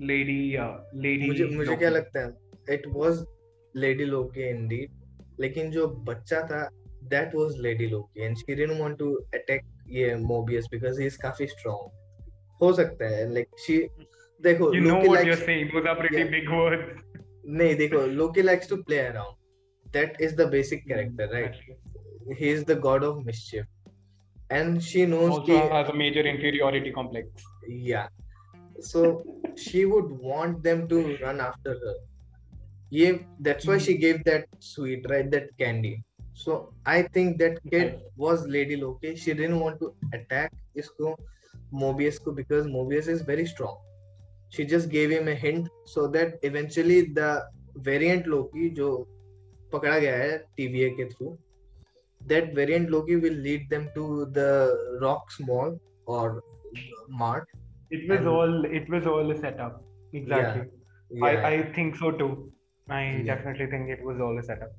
[0.04, 0.40] lady
[1.02, 2.33] lady मुझे मुझे क्या लगता है?
[2.70, 3.24] It was
[3.76, 4.99] lady Loki indeed
[5.40, 6.68] लेकिन जो बच्चा था
[7.11, 11.18] that was lady Loki and she didn't want to attack ये मोबियस बिकॉज़ ही इज़
[11.22, 11.90] काफ़ी स्ट्रांग
[12.62, 13.79] हो सकता है लाइक शी
[14.40, 16.88] देखो you know what you are saying was a pretty big word
[17.59, 21.61] नहीं देखो Loki likes to play around that is the basic character right
[22.40, 23.66] he is the god of mischief
[24.53, 27.44] and she knows कि ki, has a major inferiority complex.
[27.88, 28.09] Yeah.
[28.83, 29.03] So
[29.57, 31.94] she would want them to run after her.
[32.89, 35.29] Yeah, that's why she gave that sweet, right?
[35.31, 36.03] That candy.
[36.34, 39.15] So I think that kid was Lady Loki.
[39.15, 41.15] She didn't want to attack isko
[41.73, 43.77] Mobius ko because Mobius is very strong
[44.49, 47.29] she just gave him a hint so that eventually the
[47.89, 48.89] variant Loki जो
[49.73, 51.38] पकड़ा गया है TVA के through
[52.27, 56.43] that variant Loki will lead them to the Rock's Mall or
[57.10, 57.47] Mart.
[57.91, 59.84] It was and, all it was all a setup.
[60.13, 60.63] Exactly.
[61.12, 61.47] Yeah, yeah.
[61.49, 62.51] I, I think so too.
[62.89, 63.23] I yeah.
[63.23, 64.73] definitely think it was all a setup.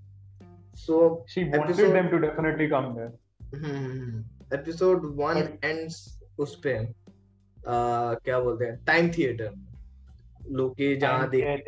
[0.75, 3.13] So she wanted episode, them to definitely come there.
[3.55, 4.21] Hmm,
[4.53, 6.73] episode one but, ends उस पे
[7.69, 9.55] क्या बोलते हैं time theatre
[10.59, 11.65] लोके जहाँ देख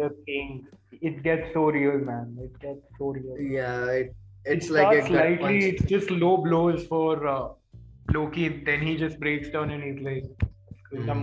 [1.06, 4.14] it gets so real man it gets so real yeah it,
[4.52, 7.48] it's it like a slightly it's just low blows for uh,
[8.14, 10.24] Loki then he just breaks down and he's like
[10.92, 11.10] mm.
[11.14, 11.20] I'm,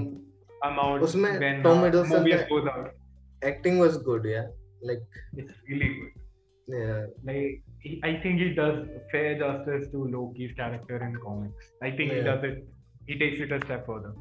[0.63, 2.91] I'm out उसमें when Tom uh, Mobius goes out
[3.51, 4.47] acting was good yeah
[4.82, 5.02] like
[5.36, 6.12] it's really good
[6.78, 11.90] yeah like he, I think he does fair justice to Loki's character in comics I
[11.90, 12.18] think yeah.
[12.18, 12.68] he does it
[13.06, 14.14] he takes it a step further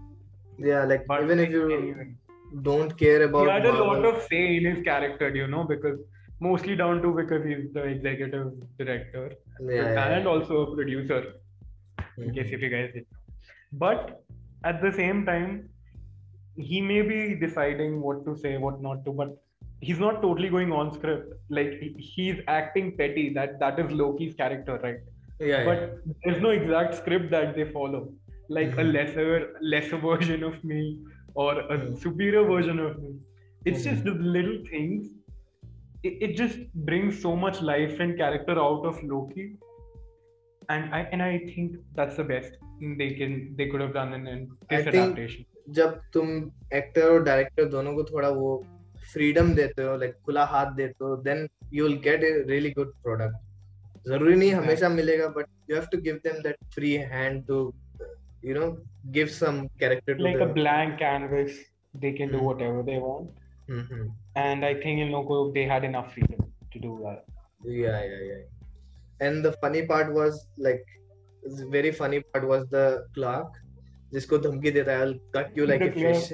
[0.58, 2.14] yeah like but even if you anyway.
[2.64, 6.00] don't care about he had a lot of say in his character you know because
[6.40, 10.30] mostly down to because he's the executive director yeah, and yeah.
[10.30, 11.22] also a producer
[12.00, 12.24] mm-hmm.
[12.24, 13.06] in case if you guys did
[13.74, 14.24] but
[14.64, 15.70] at the same time
[16.58, 19.38] he may be deciding what to say what not to but
[19.81, 24.35] he's not totally going on script like he, he's acting petty that that is loki's
[24.35, 25.01] character right
[25.41, 26.13] yeah but yeah.
[26.25, 28.09] there's no exact script that they follow
[28.49, 28.81] like mm-hmm.
[28.81, 30.99] a lesser lesser version of me
[31.35, 31.95] or a mm-hmm.
[31.97, 33.15] superior version of me
[33.65, 33.91] it's mm-hmm.
[33.91, 35.09] just the little things
[36.03, 39.57] it, it, just brings so much life and character out of loki
[40.69, 42.53] and i and i think that's the best
[42.99, 45.45] they can they could have done in, in this I adaptation
[45.77, 46.29] जब तुम
[46.75, 48.49] actor और director दोनों को थोड़ा वो
[49.14, 52.94] freedom देते हो like खुला हाथ देते हो then you will get a really good
[53.04, 57.58] product ज़रूरी नहीं हमेशा मिलेगा but you have to give them that free hand to
[58.46, 58.70] you know
[59.18, 61.60] give some character to like a blank canvas
[61.96, 66.46] they can do whatever they want and I think in लोगों they had enough freedom
[66.74, 68.38] to do that या या या
[69.22, 70.86] and the funny part was like
[71.72, 73.62] very funny part was the clerk
[74.14, 76.32] जिसको धमकी देता है I will cut you like a fish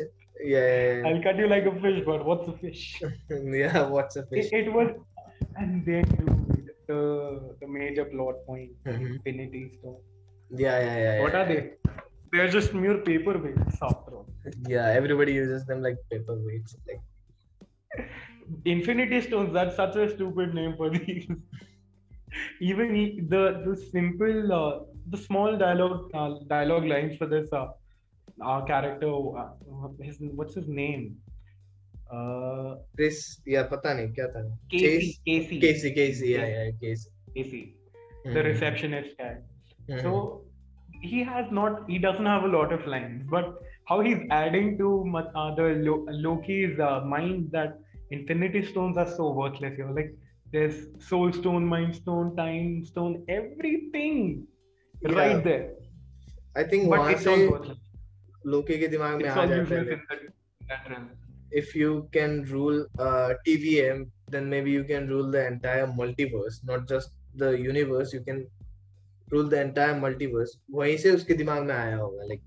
[0.53, 4.49] yeah, I'll cut you like a fish but what's a fish yeah what's a fish
[4.51, 4.91] it, it was
[5.55, 9.13] and then dude, the the major plot point mm-hmm.
[9.13, 10.01] infinity stone
[10.51, 11.21] yeah, yeah, yeah.
[11.21, 11.39] What yeah.
[11.39, 11.71] are they?
[12.31, 14.27] They're just mere paperweights after all.
[14.67, 16.75] Yeah, everybody uses them like paperweights.
[16.87, 18.09] Like
[18.65, 19.53] Infinity Stones.
[19.53, 21.27] That's such a stupid name for these.
[22.59, 24.79] Even he, the the simple, uh,
[25.09, 27.67] the small dialogue uh, dialogue lines for this uh,
[28.40, 29.10] our character.
[29.42, 31.08] Uh, his what's his name?
[32.12, 34.84] Uh, Chris या पता नहीं क्या था Casey.
[34.84, 35.58] Chase Casey.
[35.64, 37.60] Casey Casey yeah yeah Casey Casey.
[38.24, 38.46] The Mhm.
[38.46, 39.34] receptionist guy.
[39.88, 40.00] Mhm.
[40.06, 40.14] So
[41.10, 41.84] he has not.
[41.92, 43.52] He doesn't have a lot of lines, but
[43.90, 47.78] how he's adding to Mat- uh, the Lo- Loki's uh, mind that
[48.18, 49.92] Infinity Stones are so worthless here.
[50.00, 50.10] Like
[50.56, 50.80] there's
[51.10, 54.18] Soul Stone, Mind Stone, Time Stone, everything
[55.06, 55.16] Yeah.
[55.20, 55.64] right there.
[56.56, 57.78] I think But वहाँ it's से all worthless.
[58.45, 59.61] लोकी के दिमाग में आ जाए
[61.59, 67.17] if you can rule TVM then maybe you can rule the entire multiverse not just
[67.39, 68.45] the universe you can
[69.27, 72.41] rule the entire multiverse वहीं से उसके दिमाग में आया होगा like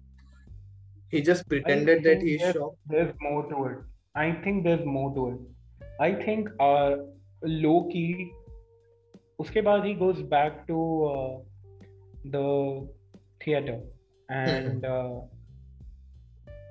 [1.13, 2.59] he just pretended that he is
[2.89, 3.79] there is more to it
[4.17, 6.49] I think there is more to it I think
[7.45, 8.31] Loki
[9.39, 10.85] उसके बाद he goes back to
[12.27, 12.45] the
[13.41, 13.83] theatre
[14.29, 14.85] and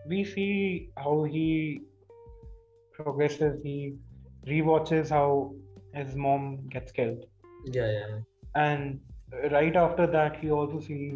[0.08, 1.82] we see how he
[2.94, 3.62] progresses.
[3.64, 3.96] He
[4.48, 5.54] rewatches how
[5.94, 7.26] his mom gets killed,
[7.66, 8.18] Yeah, yeah.
[8.56, 9.00] and
[9.52, 11.16] right after that, he also sees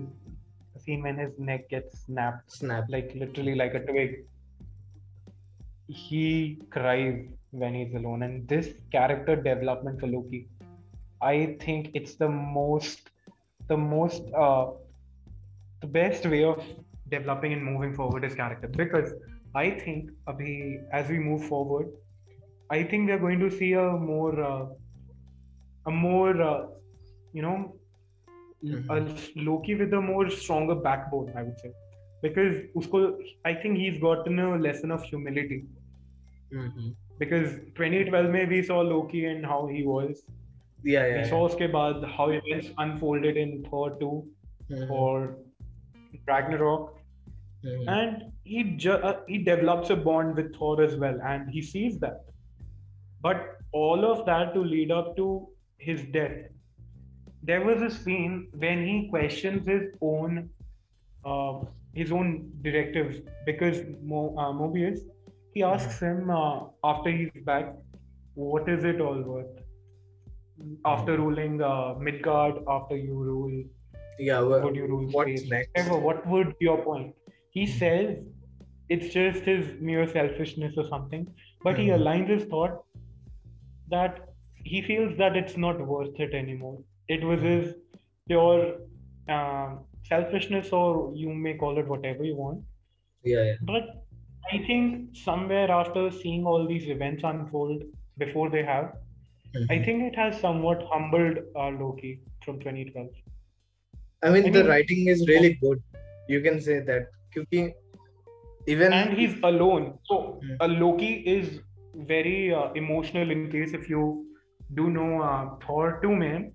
[0.75, 2.85] a scene when his neck gets snapped Snap.
[2.89, 4.25] like literally like a twig.
[5.87, 10.47] He cries when he's alone, and this character development for Loki,
[11.21, 13.09] I think it's the most,
[13.67, 14.67] the most, uh,
[15.81, 16.63] the best way of
[17.10, 19.12] developing and moving forward his character because
[19.54, 21.86] I think abhi, as we move forward,
[22.70, 24.66] I think we are going to see a more, uh,
[25.86, 26.66] a more, uh,
[27.32, 27.74] you know,
[28.90, 31.72] a Loki with a more stronger backbone, I would say
[32.22, 35.64] because usko, I think he's gotten a lesson of humility.
[36.52, 36.88] Mm-hmm.
[37.18, 40.22] Because 2012 में we saw Loki and how he was.
[40.82, 41.28] Yeah, We yeah.
[41.30, 44.24] saw उसके बाद how events unfolded in Thor 2
[44.70, 44.90] Mhm.
[44.90, 45.36] or
[46.28, 46.98] Ragnarok,
[47.87, 51.99] and he ju- uh, he develops a bond with Thor as well, and he sees
[51.99, 52.21] that.
[53.21, 55.47] But all of that to lead up to
[55.77, 56.37] his death.
[57.43, 60.49] There was a scene when he questions his own
[61.25, 61.59] uh,
[61.93, 64.99] his own directives because Mo- uh, Mobius
[65.53, 67.75] he asks him uh, after he's back,
[68.35, 69.59] what is it all worth?
[70.85, 73.63] After ruling uh, Midgard, after you rule,
[74.19, 75.49] Yeah, well, would you rule what's space?
[75.49, 75.69] next?
[75.75, 77.15] Whatever, what would be your point?
[77.51, 78.17] He says
[78.89, 81.27] it's just his mere selfishness or something,
[81.63, 81.97] but he Mhm.
[81.99, 82.83] aligns his thought
[83.89, 84.19] that
[84.71, 86.77] he feels that it's not worth it anymore.
[87.07, 87.75] It was his
[88.27, 88.77] pure
[89.29, 89.75] uh,
[90.09, 92.63] selfishness, or you may call it whatever you want.
[93.23, 93.55] Yeah, yeah.
[93.61, 93.89] But
[94.51, 97.83] I think somewhere after seeing all these events unfold
[98.17, 98.87] before they have,
[99.69, 99.85] I Mhm.
[99.85, 102.11] think it has somewhat humbled uh, Loki
[102.43, 103.09] from 2012.
[104.23, 105.81] I mean, I the mean- writing is really good.
[106.27, 107.72] You can say that क्योंकि
[108.68, 109.98] even And he's alone.
[110.04, 110.54] So Hmm.
[110.60, 111.60] uh, Loki is
[111.94, 113.30] very uh, emotional.
[113.30, 114.26] In case if you
[114.74, 116.52] do know uh, Thor 2 man,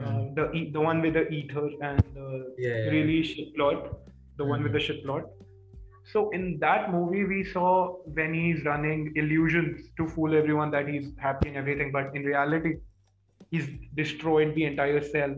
[0.00, 0.34] uh, Hmm.
[0.34, 2.90] the e- the one with the ether and the Yeah, yeah.
[2.94, 3.86] really shit plot,
[4.38, 4.78] the one with Mhm.
[4.78, 5.30] the shit plot.
[6.12, 7.70] So in that movie, we saw
[8.18, 12.74] when he's running illusions to fool everyone that he's happy and everything, but in reality,
[13.50, 15.34] he's destroyed the entire cell,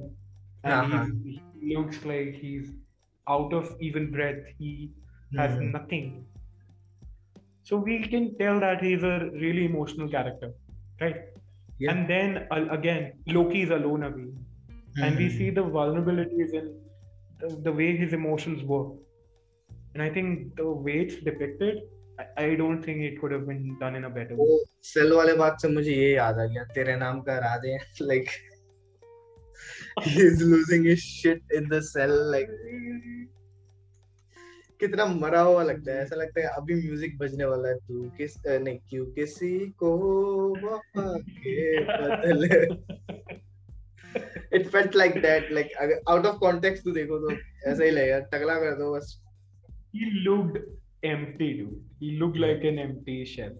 [0.64, 1.04] and Uh-huh.
[1.04, 2.72] he's, he looks like he's
[3.26, 4.42] out of even breath.
[4.58, 4.90] He
[5.36, 5.72] has Mhm.
[5.72, 6.06] nothing.
[7.62, 10.52] So we can tell that he's a really emotional character,
[11.00, 11.18] right?
[11.78, 11.90] Yeah.
[11.92, 14.30] And then uh, again, Loki is alone again
[15.02, 15.36] and we Mhm.
[15.38, 16.70] see the vulnerabilities in
[17.40, 18.88] the, the way his emotions work.
[19.94, 21.82] And I think the way it's depicted,
[22.18, 24.46] I, I don't think it could have been done in a better way.
[24.48, 24.58] वो
[24.92, 27.76] cell वाले बात से मुझे ये याद आ गया तेरे नाम का Radhe
[28.10, 28.32] like
[30.01, 32.49] he is losing his shit in the cell like
[34.79, 38.35] कितना मरा हुआ लगता है ऐसा लगता है अभी म्यूज़िक बजने वाला है तू किस
[38.45, 39.91] नहीं क्यों किसी को
[40.63, 42.57] वफा के बदले
[44.57, 47.35] it felt like that like out of context तू देखो तो
[47.71, 49.19] ऐसा ही लगेगा टकला कर दो बस
[49.93, 50.57] He looked
[51.03, 51.81] empty, dude.
[51.99, 53.51] He looked like an empty shell.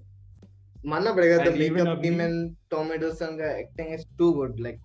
[0.86, 4.80] मानना पड़ेगा the makeup team and Tom Hiddleston का acting is too good like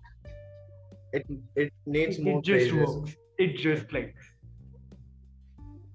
[1.15, 1.23] it
[1.57, 3.15] it needs It, more it just praises works.
[3.45, 4.29] It just clicks.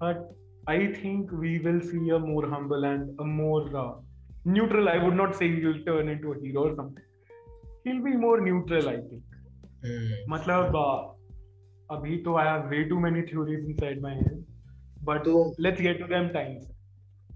[0.00, 0.22] But
[0.72, 3.92] I think we will see a more humble and a more uh,
[4.46, 4.88] neutral.
[4.88, 7.04] I would not say he'll turn into a hero or something.
[7.84, 9.36] He'll be more neutral, I think.
[9.86, 10.14] Hmm.
[10.28, 11.00] मतलब uh,
[11.96, 14.38] अभी तो I have way too many theories inside my head.
[15.04, 16.64] But तो let's get to them times.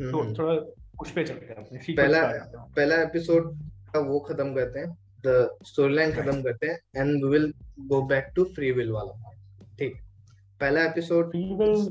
[0.00, 0.52] तो हम्म, थोड़ा
[1.00, 2.40] उस पे चलते हैं अपने पहला हैं।
[2.76, 3.58] पहला एपिसोड
[3.92, 7.52] का वो खत्म करते हैं स्टोरी लाइन खत्म करते हैं and we will
[7.88, 9.36] go back to free will वाला part.
[9.78, 9.96] ठीक
[10.60, 11.82] पहला episode Free will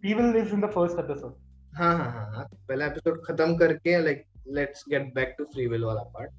[0.00, 1.34] Free will is in the first episode.
[1.78, 4.24] हाँ हाँ हाँ हाँ पहला एपिसोड खत्म करके like
[4.56, 6.30] let's get back to free will वाला part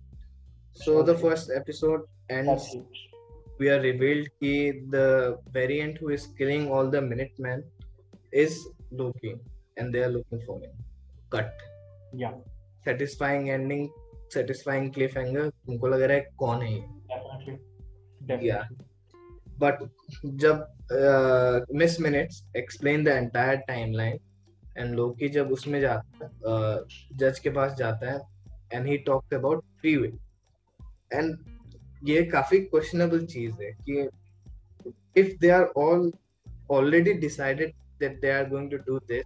[0.84, 1.16] so the.
[1.22, 2.72] First episode ends
[3.60, 4.50] we are revealed कि
[4.96, 5.06] the
[5.54, 7.64] variant who is killing all the Minutemen
[8.42, 8.58] is
[9.00, 9.32] Loki
[9.78, 10.76] and they are looking for him.
[11.32, 11.64] Cut.
[12.14, 12.36] Yeah,
[12.86, 13.88] Satisfying ending,
[14.34, 16.74] satisfying cliffhanger तुमको लग रहा है कौन है
[18.46, 18.70] या?
[19.60, 19.90] But
[20.26, 20.68] जब
[21.74, 24.20] Miss Minutes explain the entire timeline
[24.78, 26.30] and Loki जब उसमें जाता है
[27.18, 28.22] जज के पास जाता है
[28.74, 30.18] and he talks about free will
[31.14, 31.38] and
[32.04, 34.10] ये काफ़ी क्वेश्चनेबल चीज़ है कि
[35.20, 36.12] if they are all
[36.72, 39.26] already decided that they are going to do this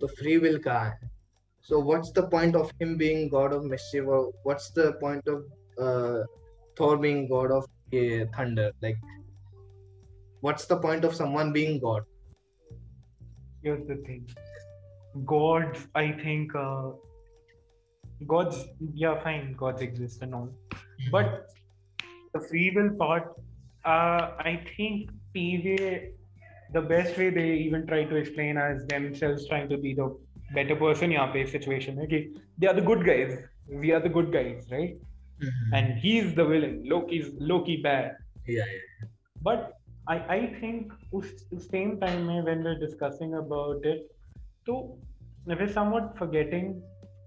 [0.00, 1.10] तो फ्री विल कहाँ है?
[1.70, 5.44] So what's the point of him being god of mischief or what's the point of
[5.86, 6.20] uh,
[6.76, 7.64] Thor being god of
[8.00, 8.96] uh, thunder like
[10.46, 12.02] what's the point of someone being god
[13.62, 14.26] Here's the thing.
[15.26, 16.92] Gods, I think, uh,
[18.26, 20.48] gods, yeah, fine, gods exist and all.
[21.12, 21.46] But
[22.32, 23.34] the free will part,
[23.84, 26.12] uh, I think PVA,
[26.72, 30.16] the best way they even try to explain as themselves trying to be the
[30.52, 32.18] better person यहाँ पे situation है कि
[32.60, 33.36] they are the good guys
[33.74, 35.00] we are the good guys right
[35.74, 38.16] and he is the villain Loki is Loki bad
[39.44, 39.70] but
[40.10, 44.08] I I think उस same time में when we are discussing about it
[44.66, 44.80] तो
[45.48, 46.74] we somewhat forgetting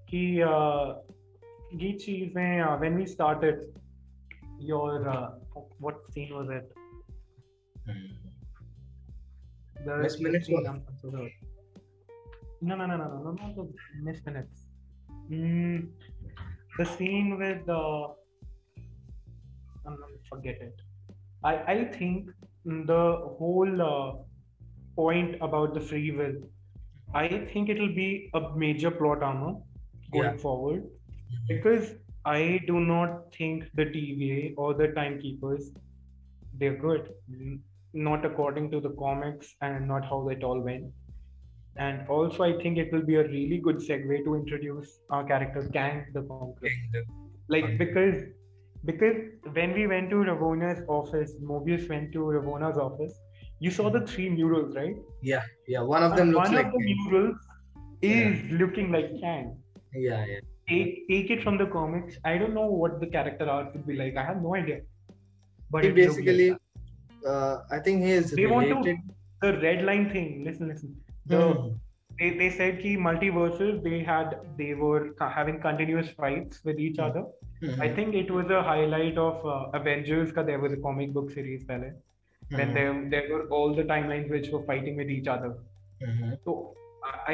[0.09, 0.25] कि
[1.77, 3.61] ये चीज़ें when we started
[4.61, 6.73] your what scene was it
[9.77, 11.52] the minutes
[12.63, 13.67] The Miss Minutes scene, one.
[13.67, 14.53] I'm so sorry.
[14.93, 15.83] No, no, no, no, no, no, the Miss Minutes.
[15.83, 15.89] Mm,
[16.77, 18.07] the scene with uh,
[19.85, 20.75] I'm gonna forget it.
[21.43, 22.29] I I think
[22.65, 23.03] the
[23.39, 24.13] whole uh,
[24.95, 26.35] point about the free will,
[27.13, 29.53] I think it'll be a major plot armor
[30.11, 30.37] going Yeah.
[30.37, 30.83] forward
[31.47, 31.95] because
[32.25, 35.71] I do not think the TVA or the timekeepers
[36.59, 37.13] they're good,
[37.93, 40.85] not according to the comics and not how it all went.
[41.77, 45.67] And also, I think it will be a really good segue to introduce our character
[45.73, 46.69] Kang the Conqueror
[47.49, 48.23] like because
[48.85, 49.15] because
[49.53, 53.13] when we went to Ravonna's office, Mobius went to Ravonna's office.
[53.59, 54.95] You saw the three murals, right?
[55.21, 55.81] yeah, yeah.
[55.81, 57.07] One of them And looks one like of the Kang.
[57.11, 57.37] murals
[58.01, 59.57] is looking like Kang.
[59.93, 60.39] yeah, yeah.
[60.69, 62.17] Take take it from the comics.
[62.25, 64.15] I don't know what the character art would be like.
[64.17, 64.81] I have no idea.
[65.71, 66.55] But He looked like basically,
[67.27, 68.97] uh, I think he is they want to related.
[69.41, 70.43] the red line thing.
[70.45, 70.95] Listen, listen.
[71.25, 71.69] The Hmm.
[72.19, 77.05] they, they said ki multiverses they had they were having continuous fights with each Hmm.
[77.07, 77.23] other.
[77.61, 77.79] Mhm.
[77.85, 80.31] I think it was a highlight of uh, Avengers.
[80.37, 81.89] Ka there was a comic book series pehle,
[82.59, 82.73] when Mhm.
[82.79, 85.51] there there were all the timelines which were fighting with each other.
[86.07, 86.33] Mhm.
[86.45, 86.57] So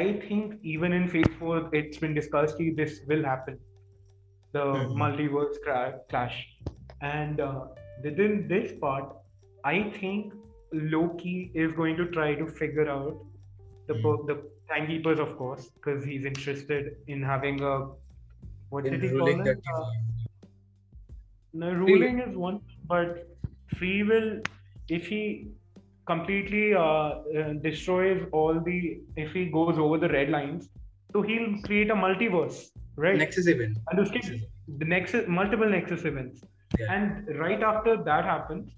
[0.02, 3.58] I think even in Phase Four, it's been discussed that this will happen,
[4.52, 4.64] the
[5.02, 6.38] multiverse cra- clash,
[7.00, 7.66] and uh,
[8.04, 9.12] within this part,
[9.64, 10.32] I think
[10.94, 13.20] Loki is going to try to figure out
[13.89, 14.03] the Mhm.
[14.03, 14.35] per- the
[14.69, 17.75] timekeepers, of course, because he's interested in having a
[18.69, 19.57] what In did he ruling call the it?
[19.73, 20.49] Uh, TVA.
[21.53, 23.27] no, ruling is one, but
[23.77, 24.41] free will,
[24.89, 25.21] if he
[26.05, 30.69] completely uh, uh, destroys all the, if he goes over the red lines,
[31.13, 32.57] so he'll create a multiverse,
[32.97, 33.17] right?
[33.17, 33.77] Nexus event.
[33.91, 34.19] and उसके
[34.67, 36.43] the nexus, multiple nexus events.
[36.79, 36.93] Yeah.
[36.95, 38.71] And right after that happens,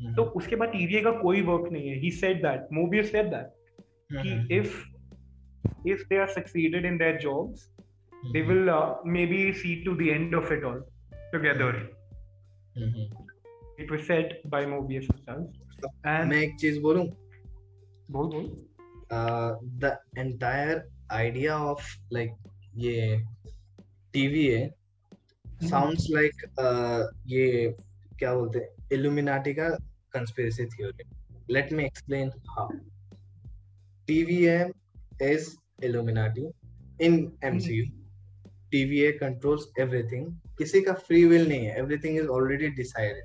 [0.00, 0.14] Mhm.
[0.16, 2.00] तो उसके बाद TVA का कोई work नहीं है.
[2.02, 2.70] He said that.
[2.78, 3.52] Mobius said that.
[4.13, 4.83] कि if
[5.87, 7.69] if they are succeeded in their jobs
[8.25, 8.69] they will
[9.05, 11.77] may be see to the end of it all together
[13.79, 17.05] it was said by Mobius himself and मैं एक चीज़ बोलूँ?
[18.11, 18.65] बोल बोल.
[19.63, 22.31] The entire idea of like
[22.75, 23.23] ये
[24.13, 24.69] TV है
[25.63, 27.75] sounds like uh, ये
[28.19, 29.69] क्या बोलते हैं इल्यूमिनाटी का
[30.13, 31.03] conspiracy theory
[31.53, 32.69] let me explain how
[34.08, 34.70] TVA
[35.20, 36.46] is Illuminati
[37.00, 37.84] in MCU.
[38.72, 40.26] TVA controls everything.
[40.58, 41.76] किसी का free will नहीं है.
[41.78, 43.22] Everything is already decided.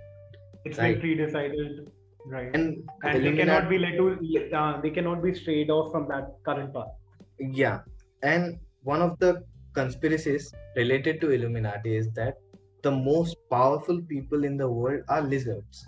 [0.65, 0.93] it's Right.
[0.93, 1.89] been pre-decided,
[2.31, 2.55] right?
[2.55, 4.55] And, And, they cannot Illuminati, be let to.
[4.61, 6.93] Uh, they cannot be strayed off from that current path.
[7.59, 7.79] yeah.
[8.23, 9.29] And one of the
[9.73, 12.37] conspiracies related to Illuminati is that
[12.83, 15.85] the most powerful people in the world are lizards.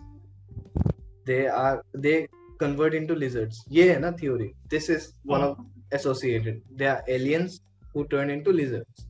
[1.25, 2.27] They are they
[2.58, 3.64] convert into lizards.
[3.68, 4.54] Yeah, na theory.
[4.68, 5.58] This is one of
[5.92, 6.62] associated.
[6.74, 7.60] They are aliens
[7.92, 9.06] who turn into lizards.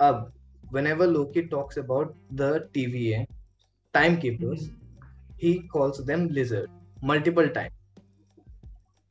[0.00, 0.32] Ab,
[0.70, 3.26] whenever Loki talks about the TVA,
[3.92, 5.06] timekeepers, mm-hmm.
[5.36, 6.70] he calls them lizard
[7.02, 7.72] multiple times.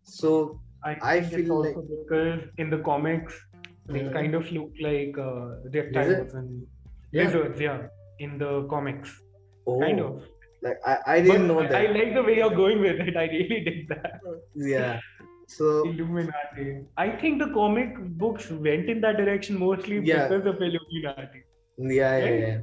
[0.03, 3.33] So I, I feel like because in the comics
[3.87, 6.65] they kind of look like uh, reptiles and
[7.11, 7.23] yeah.
[7.23, 7.59] lizards.
[7.59, 7.87] Yeah,
[8.19, 9.21] in the comics,
[9.67, 9.79] oh.
[9.79, 10.23] kind of
[10.63, 11.75] like I, I didn't But know that.
[11.75, 13.15] I like the way you're going with it.
[13.17, 14.19] I really did that.
[14.55, 14.99] yeah.
[15.47, 16.67] So Illuminati.
[16.97, 20.27] I think the comic books went in that direction mostly Yeah.
[20.27, 21.41] because of Illuminati.
[21.77, 22.39] yeah, yeah, Right?
[22.47, 22.59] yeah.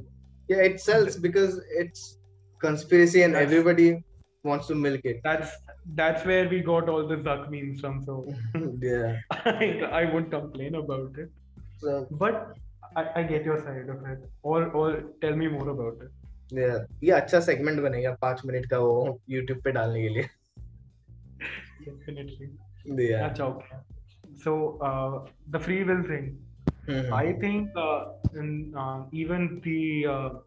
[0.49, 2.17] Yeah, it sells because it's
[2.59, 3.89] conspiracy and That's- everybody
[4.43, 5.21] wants to milk it.
[5.23, 5.51] That's
[5.99, 8.01] that's where we got all the Zuck memes from.
[8.07, 8.15] So
[8.81, 9.17] yeah.
[9.31, 9.69] I,
[10.01, 11.29] I won't complain about it.
[11.85, 12.53] So But
[12.95, 14.19] I, I get your side of it.
[14.43, 14.87] Or or
[15.21, 16.11] tell me more about it.
[16.53, 20.23] ये अच्छा segment बनेगा पाँच minute का वो YouTube पे डालने के लिए।
[23.13, 23.79] अच्छा okay
[24.33, 24.79] so
[25.49, 27.69] the free will thing I think
[29.15, 30.43] even the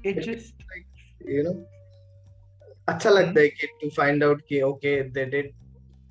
[0.06, 1.54] it just like you know
[2.90, 5.52] अच्छा लगता है कि टू फाइंड आउट कि ओके दे डिड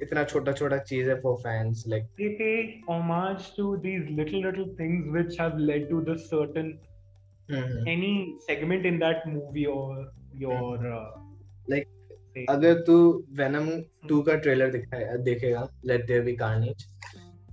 [0.03, 2.51] इतना छोटा छोटा चीज़ है for fans like they pay
[2.89, 6.79] homage to these little little things which have led to the certain
[7.51, 7.87] Mhm.
[7.89, 8.13] any
[8.47, 11.11] segment in that movie or your uh,
[11.69, 11.89] Like,
[12.35, 12.97] say, अगर तू
[13.33, 13.69] Venom
[14.09, 16.87] 2 का trailer दिखाए देखेगा let there be carnage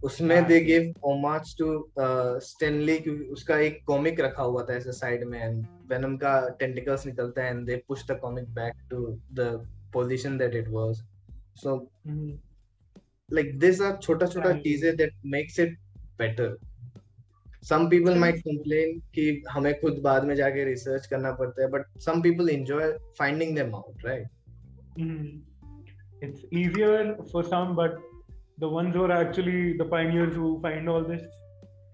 [0.04, 1.68] उसमें। They give homage to
[2.46, 7.06] Stanley क्योंकि उसका एक comic रखा हुआ था ऐसे साइड में एंड वेनम का टेंटिकल्स
[7.06, 9.48] निकलता है and they push the comic back to the
[9.94, 11.04] position that it was
[11.64, 11.78] so
[13.30, 15.72] like these are छोटा छोटा चीज़ें that makes it
[16.18, 16.48] better.
[17.70, 22.00] Some people might complain कि हमें खुद बाद में जाके रिसर्च करना पड़ता है but
[22.06, 24.28] some people enjoy finding them out right
[26.24, 27.98] it's easier for some but
[28.60, 31.26] the ones who are actually the pioneers who find all this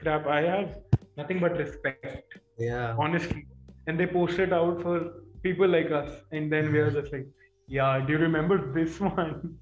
[0.02, 0.76] crap I have
[1.20, 3.44] nothing but respect yeah honestly
[3.90, 5.00] and they post it out for
[5.44, 7.32] people like us and then we are just like
[7.70, 9.58] yeah do you remember this one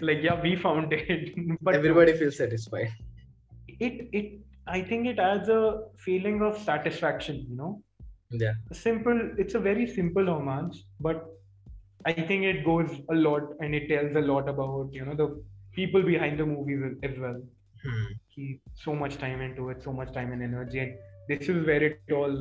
[0.00, 1.34] like yeah we found it.
[1.62, 2.90] But everybody feels satisfied.
[3.80, 4.26] It it
[4.67, 5.61] i think it adds a
[6.05, 7.71] feeling of satisfaction you know
[8.43, 8.53] yeah
[8.85, 10.75] simple it's a very simple homage
[11.07, 11.23] but
[12.11, 15.29] i think it goes a lot and it tells a lot about you know the
[15.79, 17.39] people behind the movies as- as well
[17.83, 18.07] Hmm.
[18.35, 18.45] he
[18.85, 20.95] so much time into it so much time and energy and
[21.29, 22.33] this is where it all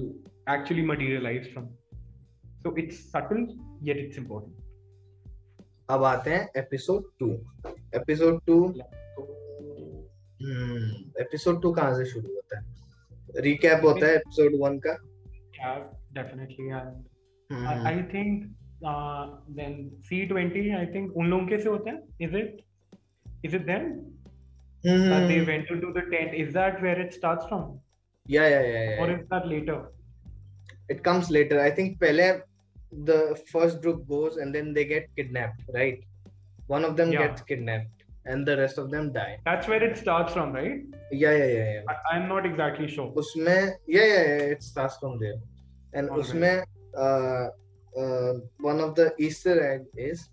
[0.55, 1.69] actually materialized from
[2.65, 3.45] so it's subtle
[3.91, 4.65] yet it's important
[5.91, 7.29] अब आते हैं episode two
[7.99, 8.57] episode to
[10.44, 12.66] hmm. Episode two कहाँ से शुरू होता है?
[13.36, 14.98] Recap होता है एपिसोड वन का?
[33.34, 36.06] First group goes and get kidnapped right
[36.70, 40.34] one of them gets kidnapped and the rest of them die that's where it starts
[40.34, 41.82] from right yeah yeah yeah, yeah.
[41.94, 45.40] I, i'm not exactly sure उसमें yeah, yeah yeah it starts from there
[45.94, 46.26] and Alright.
[46.26, 46.64] उसमें
[47.04, 47.46] uh,
[48.02, 48.34] uh,
[48.70, 50.30] one of the easter egg is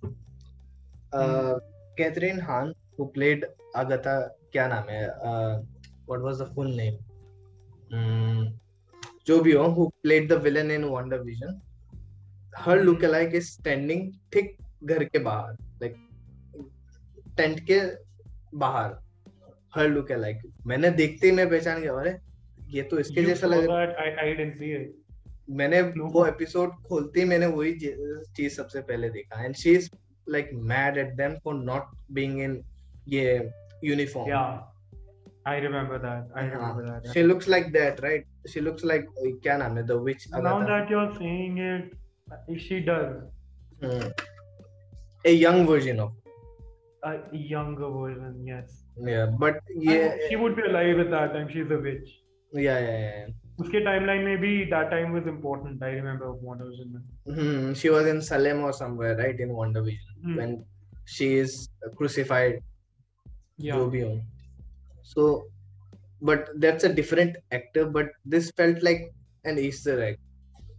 [1.12, 1.54] uh,
[1.98, 4.16] Catherine Hahn who played Agatha
[4.52, 5.54] क्या नाम है uh,
[6.06, 6.98] what was the full name
[7.92, 8.42] Hmm,
[9.26, 11.60] जो भी हो who played the villain in Wonder Vision
[12.64, 12.86] her Hmm.
[12.88, 15.56] lookalike is standing ठीक घर के बाहर
[17.40, 17.80] टेंट के
[18.58, 18.98] बाहर
[19.74, 22.16] हर लुक लाइक मैंने देखते ही मैं पहचान गया अरे
[22.76, 23.78] ये तो इसके जैसा लग रहा.
[25.58, 25.80] मैंने.
[25.82, 27.72] वो एपिसोड खोलते ही मैंने वही
[28.36, 29.88] चीज़ सबसे पहले देखा and she is
[30.26, 31.86] like mad at them for not
[32.18, 32.60] being in
[33.08, 33.24] ये
[33.84, 34.58] uniform Yeah,
[35.50, 36.28] I remember that.
[36.40, 37.08] I remember that.
[37.12, 39.06] She looks like that right she looks like
[39.42, 41.96] क्या नाम है the witch Now that you're saying it,
[42.66, 43.12] she does
[45.24, 46.12] a young version of
[47.03, 47.13] a
[47.53, 48.35] younger version.
[48.51, 48.81] Yes.
[49.07, 49.57] yeah but
[49.87, 49.93] Yeah.
[49.93, 51.49] yeah She would be alive at that time.
[51.55, 52.13] She's a witch.
[52.65, 53.33] yeah yeah, yeah.
[53.61, 55.83] उसके timeline में भी that time was important.
[55.87, 57.35] I remember Wonder Vision में.
[57.39, 60.37] Hmm, she was in Salem or somewhere right in Wonder Vision Hmm.
[60.41, 60.55] when
[61.17, 61.57] she is
[61.99, 62.55] crucified
[63.65, 63.75] Yeah.
[63.75, 64.13] जो भी हो
[65.13, 65.25] so
[66.29, 69.03] but that's a different actor but this felt like
[69.51, 70.17] an easter egg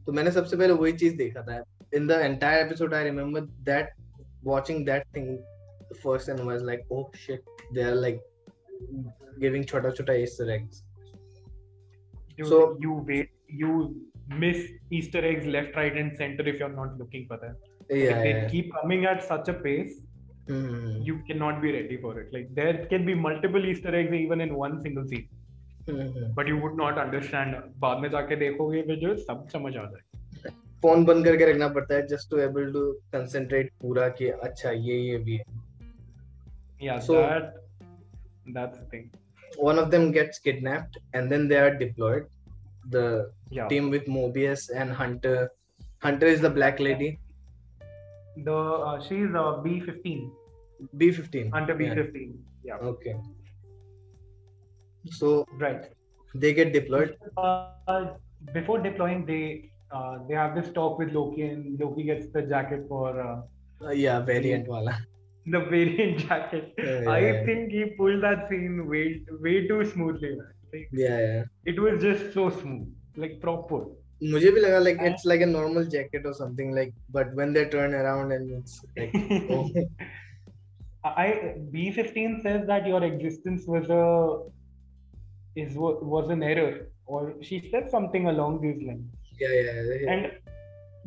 [0.06, 1.62] तो मैंने सबसे पहले वही चीज देखा था
[2.00, 3.92] in the entire episode I remember that
[4.52, 5.28] watching that thing
[6.03, 7.43] first and was like oh shit
[7.77, 8.21] they are like
[9.39, 10.83] giving छोटा छोटा easter eggs
[12.37, 13.29] You, So- you wait.
[13.61, 13.71] You
[14.41, 14.59] miss
[14.97, 17.55] Easter eggs left, right, and center if you're not looking for them.
[17.89, 18.45] yeah, If they yeah.
[18.53, 19.99] keep coming at such a pace,
[20.47, 22.31] Hmm, you cannot be ready for it.
[22.35, 25.27] Like there can be multiple Easter eggs even in one single scene,
[25.89, 26.31] hmm, hmm.
[26.39, 27.59] but you would not understand.
[27.83, 30.49] बाद में जाके देखोगे video सब समझ आ जाए.
[30.85, 32.83] Phone बंद करके रखना पड़ता है just to able to
[33.15, 35.43] concentrate पूरा कि अच्छा ये ये भी है
[36.87, 37.47] Yeah, So- that
[38.57, 39.05] that's the thing.
[39.67, 42.25] one of them gets kidnapped and then they are deployed
[42.93, 43.07] the
[43.57, 43.67] Yeah.
[43.71, 45.33] team with mobius and hunter
[46.05, 47.09] hunter is the black lady
[48.47, 48.57] The
[48.89, 50.21] uh, she's uh, B15
[51.01, 52.31] b15 hunter B15.
[52.69, 52.77] Yeah.
[52.91, 53.15] okay
[55.19, 55.83] so Right.
[56.45, 58.03] they get deployed Uh,
[58.57, 59.43] before deploying, they
[59.97, 63.41] uh, they have this talk with Loki, and Loki gets the jacket for uh,
[63.85, 64.93] uh, yeah variant wala
[65.46, 66.74] the variant jacket.
[66.78, 67.44] Yeah, I yeah.
[67.44, 70.30] think he pulled that scene way way too smoothly.
[70.36, 70.52] man.
[70.72, 73.84] Like, yeah yeah it was just so smooth, like proper.
[74.32, 77.64] मुझे भी लगा like it's like a normal jacket or something like but when they
[77.74, 79.16] turn around and it's like
[79.50, 79.68] oh
[81.04, 81.26] I
[81.72, 84.04] B15 says that your existence was a
[85.54, 89.12] is wa- was an error, or she said something along these lines.
[89.38, 90.10] yeah yeah, yeah.
[90.12, 90.32] And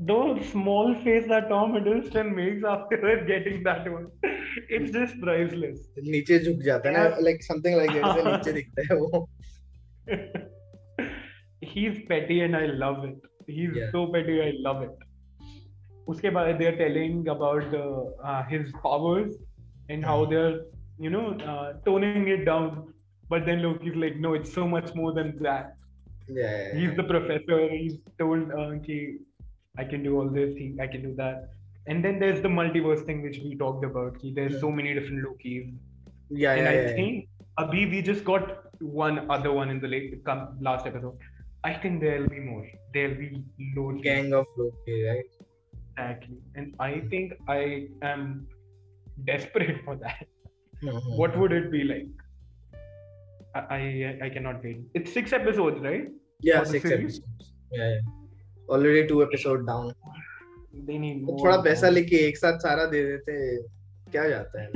[0.10, 2.98] those small face that Tom Hiddleston makes after
[3.28, 4.08] getting that one,
[4.78, 5.80] it's just priceless.
[6.14, 7.20] नीचे झुक जाता है ना Yeah.
[7.30, 9.28] like something like ऐसे नीचे दिखता है वो
[11.62, 13.18] He's petty and I love it.
[13.48, 13.92] He's Yeah.
[13.96, 15.06] so petty, I love it.
[16.14, 17.84] उसके बाद they're telling about the,
[18.32, 19.34] uh, his powers
[19.90, 20.56] and how they're
[21.06, 22.70] you know uh, toning it down.
[23.34, 25.76] But then Loki's like, no, it's so much more than that.
[26.38, 28.96] yeah, yeah, he's the professor he's told uh, ki,
[29.79, 31.51] i can do all this he, i can do that
[31.87, 35.25] and then there's the multiverse thing which we talked about ki, there's so many different
[35.27, 35.73] lokis
[36.31, 36.95] yeah, and yeah, i yeah.
[36.95, 41.27] think abhi we just got one other one in the late come last episode
[41.65, 43.43] i think there'll be more there'll be
[43.77, 45.31] loads gang of Loki, right?
[45.97, 48.47] exactly and i think i am
[49.33, 50.27] desperate for that
[50.83, 51.17] Mhm.
[51.19, 52.09] what would it be like
[53.55, 54.79] I, I I cannot wait.
[54.95, 56.09] It's six episodes, right?
[56.41, 57.19] Yeah, six series?
[57.19, 57.53] episodes.
[57.73, 57.99] Yeah, yeah.
[58.69, 59.93] Already two episode down.
[60.87, 61.39] They need तो.
[61.45, 63.37] थोड़ा पैसा लेके एक साथ सारा दे देते
[64.13, 64.73] क्या जाता है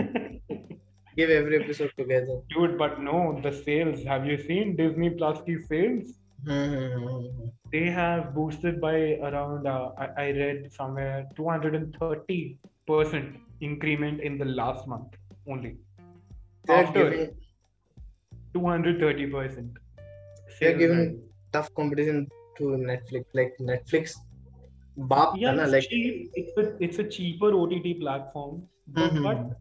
[1.18, 2.34] Give every episode together.
[2.50, 4.02] Dude, but no, the sales.
[4.04, 6.12] Have you seen Disney Plus की sales?
[6.46, 7.24] Hmm.
[7.72, 14.86] They have boosted by around, uh, I, I read somewhere 230% increment in the last
[14.86, 15.16] month
[15.48, 15.76] only.
[16.66, 17.34] They're After giving
[18.54, 19.74] 230%.
[20.60, 21.20] they're sales giving
[21.52, 22.28] tough competition
[22.58, 24.16] to Netflix, like Netflix.
[25.36, 25.86] Yeah, na, it's like.
[25.90, 29.22] It's a, it's a cheaper OTT platform, mm-hmm.
[29.22, 29.58] but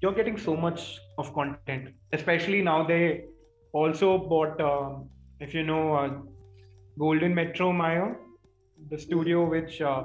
[0.00, 1.88] you're getting so much of content.
[2.12, 3.24] Especially now, they
[3.72, 4.90] also bought, uh,
[5.40, 6.10] if you know, uh,
[6.98, 8.14] Golden Metro Maya,
[8.90, 10.04] the studio which uh,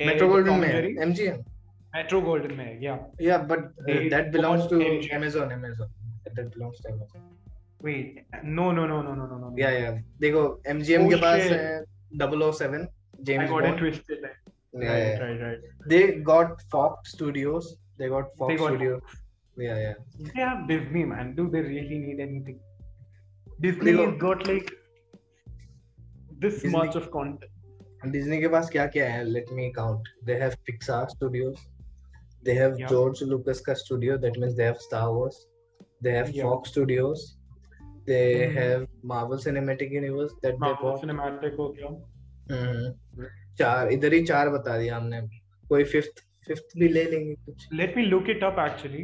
[0.00, 1.44] Metro-Goldwyn-Mayer, MGM.
[1.92, 2.98] Metro-Goldwyn-Mayer, yeah.
[3.18, 3.58] Yeah, but
[3.88, 5.12] uh, that belongs to MGM.
[5.12, 5.52] Amazon.
[5.52, 5.88] Amazon.
[6.34, 7.22] That belongs to Amazon.
[7.84, 11.82] Wait no no no no no no yeah yeah देखो MGM के पास है
[12.22, 12.86] 007
[13.24, 14.24] James Bond I got it twisted
[14.84, 19.02] yeah right right they got Fox studios they got Fox studios
[19.60, 22.58] yeah yeah they have Disney man do they really need anything
[23.60, 24.70] Disney has got like
[26.46, 29.24] this much of content Disney के पास क्या-क्या है?
[29.24, 31.68] Let me count they have Pixar studios
[32.44, 32.88] They have yeah.
[32.88, 35.46] George Lucas' studio, that means they have Star Wars.
[36.02, 36.42] They have yeah.
[36.42, 36.68] Fox
[38.06, 38.56] they mm-hmm.
[38.56, 41.94] have Marvel Cinematic Universe that Marvel they Cinematic हो गया
[42.50, 43.26] हम्म
[43.58, 45.20] चार इधर ही चार बता दिया हमने
[45.68, 49.02] कोई fifth fifth भी ले लेंगे कुछ let me look it up actually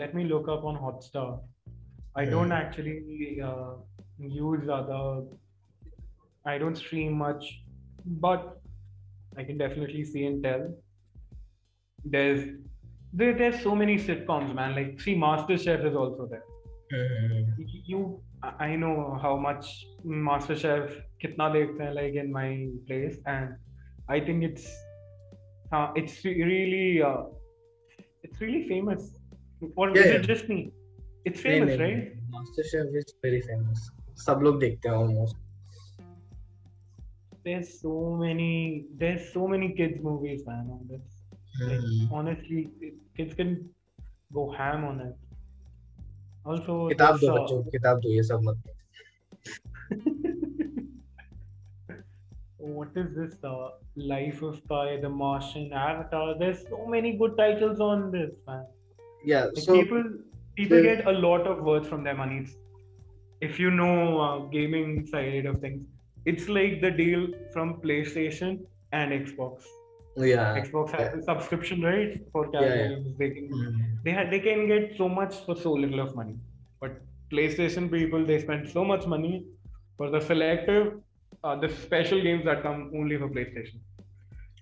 [0.00, 2.96] let me look up on Hotstar I don't actually
[4.36, 5.00] use ज़्यादा
[6.50, 7.48] I don't stream much
[8.26, 8.54] but
[9.36, 10.74] I can definitely see and tell.
[11.98, 12.44] There's
[13.12, 14.74] there, there's so many sitcoms, man.
[14.74, 16.44] Like see, MasterChef is also there.
[16.93, 17.63] Mm-hmm.
[17.91, 17.99] You,
[18.43, 19.67] I I know how much
[20.27, 22.47] MasterChef kitna dekhte hain, like in my
[22.87, 23.55] place, and
[24.09, 24.65] I think it's
[25.71, 27.23] uh, it's really uh,
[28.23, 29.07] it's really famous.
[29.75, 30.17] Or Yeah, is yeah.
[30.19, 30.59] it just me?
[31.25, 32.09] It's famous, right?
[32.35, 33.89] Master chef is very famous
[34.25, 35.37] सब लोग देखते हैं almost
[37.45, 41.05] There's so many there's so many kids movies, man, on this.
[41.61, 42.11] Like, Hmm.
[42.17, 42.59] honestly,
[43.19, 43.53] kids can
[44.37, 45.15] go ham on it.
[46.46, 48.62] Also, किताब दो uh, बच्चों किताब दो ये सब मत
[52.76, 53.34] what is this?
[53.44, 56.38] Uh, Life of Pi, The Martian, Avatar.
[56.38, 58.64] There's so many good titles on this, man.
[59.28, 60.02] Yeah Like so people,
[60.56, 62.40] people the- get a lot of worth from their money.
[63.40, 65.82] If you know uh, gaming side of things,
[66.32, 68.58] it's like the deal from PlayStation
[68.92, 69.72] and Xbox.
[70.16, 70.58] yeah.
[70.58, 71.18] Xbox has yeah.
[71.18, 72.20] a subscription right?
[72.32, 74.04] For casual yeah, games they can mm.
[74.04, 76.36] they, ha- they can get so much for so little of money.
[76.80, 77.00] But
[77.30, 79.44] playstation people they spend so much money
[79.96, 81.00] for the selective
[81.44, 83.78] uh, the special games that come only for playstation.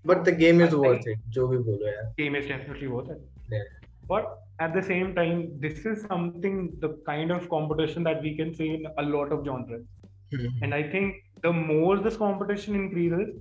[0.05, 3.23] But the game is I worth it jo bhi bolo game is definitely worth it.
[3.51, 3.63] Yeah.
[4.09, 8.55] but at the same time this is something the kind of competition that we can
[8.55, 9.85] see in a lot of genres.
[10.33, 10.63] Mm-hmm.
[10.65, 13.35] and i think the more this competition increases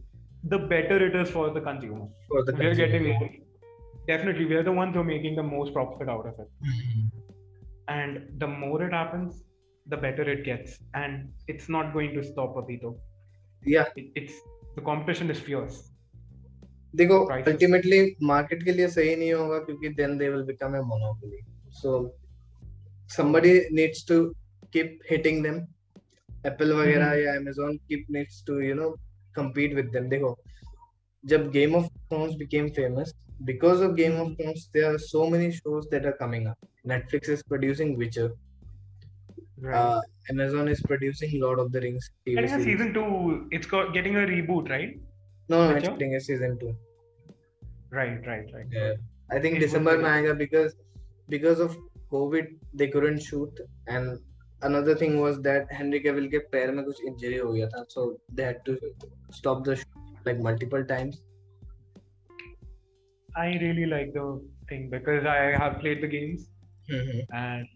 [0.45, 2.07] the better it is for the consumer.
[2.29, 3.19] for the We're getting consumer.
[3.21, 3.31] more.
[4.11, 6.51] Definitely, we're the ones who are making the most profit out of it.
[6.69, 7.07] Hmm.
[7.93, 9.37] and the more it happens
[9.93, 10.73] the better it gets
[11.03, 12.89] and it's not going to stop abito
[13.75, 13.87] Yeah.
[14.01, 14.35] it, it's
[14.75, 15.79] the competition is fierce
[17.01, 17.49] देखो Prices.
[17.53, 18.01] Ultimately
[18.33, 21.41] market के लिए सही नहीं होगा क्योंकि then they will become a monopoly
[21.81, 21.95] so
[23.17, 24.19] somebody needs to
[24.77, 25.59] keep hitting them
[26.53, 27.25] Apple वगैरह Mhm.
[27.25, 28.91] या amazon keep needs to you know
[29.40, 30.36] compete with them देखो
[31.34, 33.14] जब Game of Thrones became famous
[33.50, 37.32] because of game of thrones there are so many shows that are coming up netflix
[37.36, 38.28] is producing witcher
[39.60, 39.76] right.
[39.76, 40.02] uh,
[40.34, 42.66] amazon is producing lord of the rings TV getting a series.
[42.66, 44.94] season two it's got getting a reboot right
[45.50, 46.76] no no it's getting a season 2
[47.92, 48.94] right right right Yeah.
[49.32, 50.76] I think It December be- में because
[51.30, 51.78] because of
[52.12, 54.20] COVID they couldn't shoot and
[54.64, 58.08] another thing was that Henry Cavill के पैर में कुछ injury हो गया था so
[58.38, 58.78] they had to
[59.40, 61.22] stop the shoot like multiple times.
[63.42, 64.24] i really like the
[64.70, 66.42] thing because i have played the games
[66.90, 67.68] and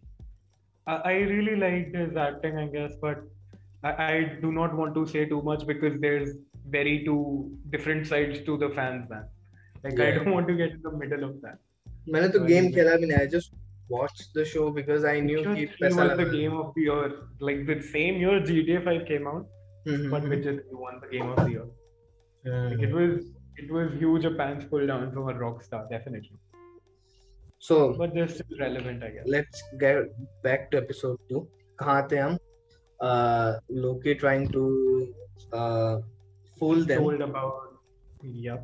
[0.87, 3.23] I, I really like his acting i guess but
[3.83, 6.35] I, I do not want to say too much because there's
[6.75, 7.23] very two
[7.69, 9.25] different sides to the fans man
[9.83, 10.05] like yeah.
[10.05, 11.57] i don't want to get in the middle of that
[12.13, 13.55] मैंने तो game खेला भी नहीं I just
[13.89, 17.11] watched the show because I knew he won the game of the year.
[17.39, 19.47] Like the same year GTA 5 came out,
[19.87, 20.09] mm-hmm.
[20.09, 20.31] but mm-hmm.
[20.33, 21.67] Vijay won the game of the year.
[22.45, 22.71] Mm.
[22.71, 23.25] Like it was
[23.57, 26.37] it was huge a pants pull down from a Rockstar, definitely.
[27.59, 29.23] So, but they're still relevant, I guess.
[29.25, 30.03] Let's get
[30.43, 31.47] back to episode two.
[31.79, 32.37] Where
[32.99, 35.13] Uh, Loki trying to
[35.53, 35.97] uh,
[36.59, 36.99] fool them.
[36.99, 37.53] Told about
[38.23, 38.57] yeah.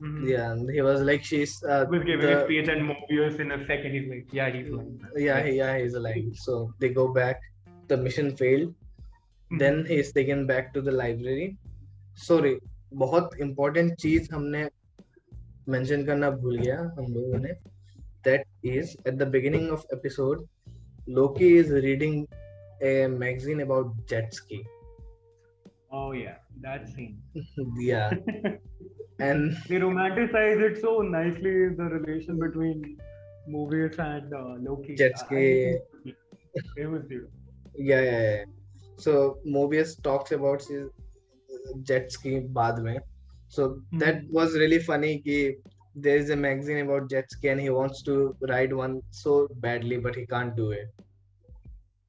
[0.00, 0.28] Mhm.
[0.28, 3.38] Yeah, and he was like, she's uh, He was giving the- a speech and Mobius
[3.40, 5.00] in a second he's like, yeah, he's lying.
[5.16, 6.34] yeah, he- yeah, he's lying.
[6.34, 7.40] So they go back.
[7.88, 8.74] The mission failed.
[9.52, 9.58] Mhm.
[9.58, 11.56] Then he is taken back to the library.
[12.14, 12.54] Sorry,
[13.04, 14.68] बहुत important चीज़ हमने
[15.74, 17.54] mention करना भूल गया हम लोगों ने.
[18.28, 18.44] That
[18.76, 20.44] is at the beginning of episode,
[21.18, 22.14] Loki is reading
[22.82, 24.64] a magazine about jet ski.
[25.92, 27.22] Oh yeah, that scene.
[27.80, 28.10] yeah,
[29.19, 32.97] and they romanticize it so nicely the relation between
[33.49, 34.95] Mobius and uh, Loki.
[34.95, 35.77] Jet I- I ski.
[36.03, 36.15] think
[36.75, 37.39] It was beautiful.
[37.75, 38.45] yeah, yeah, yeah.
[38.97, 40.89] So Mobius talks about his
[41.83, 42.97] jet ski बाद में.
[43.47, 43.63] So
[43.99, 44.31] that Mhm.
[44.31, 45.19] was really funny.
[45.27, 45.55] Ki
[45.95, 49.97] there is a magazine about jet ski and he wants to ride one so badly,
[49.97, 50.91] but he can't do it.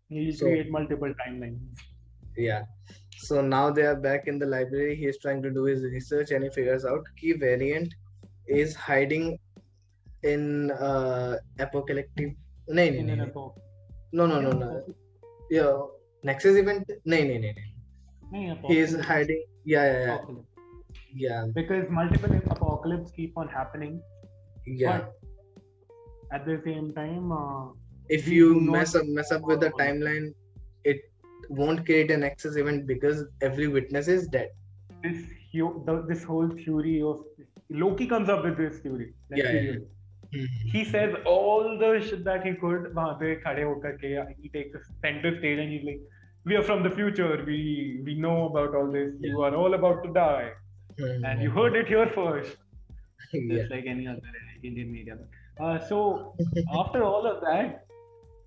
[0.09, 1.85] He So- create multiple timelines.
[2.37, 2.65] Yeah.
[3.18, 4.96] So now they are back in the library.
[4.96, 7.94] He is trying to do his research and he figures out key variant
[8.48, 9.40] is hiding
[10.24, 12.36] in uh apocalyptic.
[12.68, 13.26] No, no, no,
[14.14, 14.84] no, no, no, no.
[15.50, 15.78] Yeah,
[16.24, 16.90] Nexus event.
[17.06, 17.52] No, no, no.
[18.34, 19.44] नहीं, He is hiding.
[19.66, 20.16] Yeah, yeah, yeah.
[20.16, 20.48] Apocalypse.
[21.14, 24.02] Yeah, Because multiple apocalypse keep on happening.
[24.66, 25.00] yeah.
[25.00, 25.14] But
[26.32, 27.68] at the same time, uh,
[28.10, 30.34] If you mess up mess up with the timeline,
[30.84, 31.00] it
[31.50, 34.50] won't create a Nexus event because every witness is dead.
[35.04, 35.24] This
[36.08, 37.24] this whole theory of
[37.70, 39.14] Loki comes up with this theory.
[39.30, 39.82] Like yeah, theory.
[40.34, 40.40] yeah.
[40.40, 40.46] Hmm.
[40.72, 42.94] He says all the shit that he could.
[42.94, 46.02] Ke, he takes a center stage and he's like,
[46.46, 47.44] "We are from the future.
[47.46, 49.14] We we know about all this.
[49.20, 49.32] Yeah.
[49.32, 50.52] You are all about to die,
[51.00, 51.26] mm-hmm.
[51.26, 52.58] and you heard it here first.
[53.34, 53.58] yeah.
[53.58, 54.22] Just like any other
[54.64, 55.18] Indian media.
[55.60, 56.36] Uh, so
[56.74, 57.87] after all of that,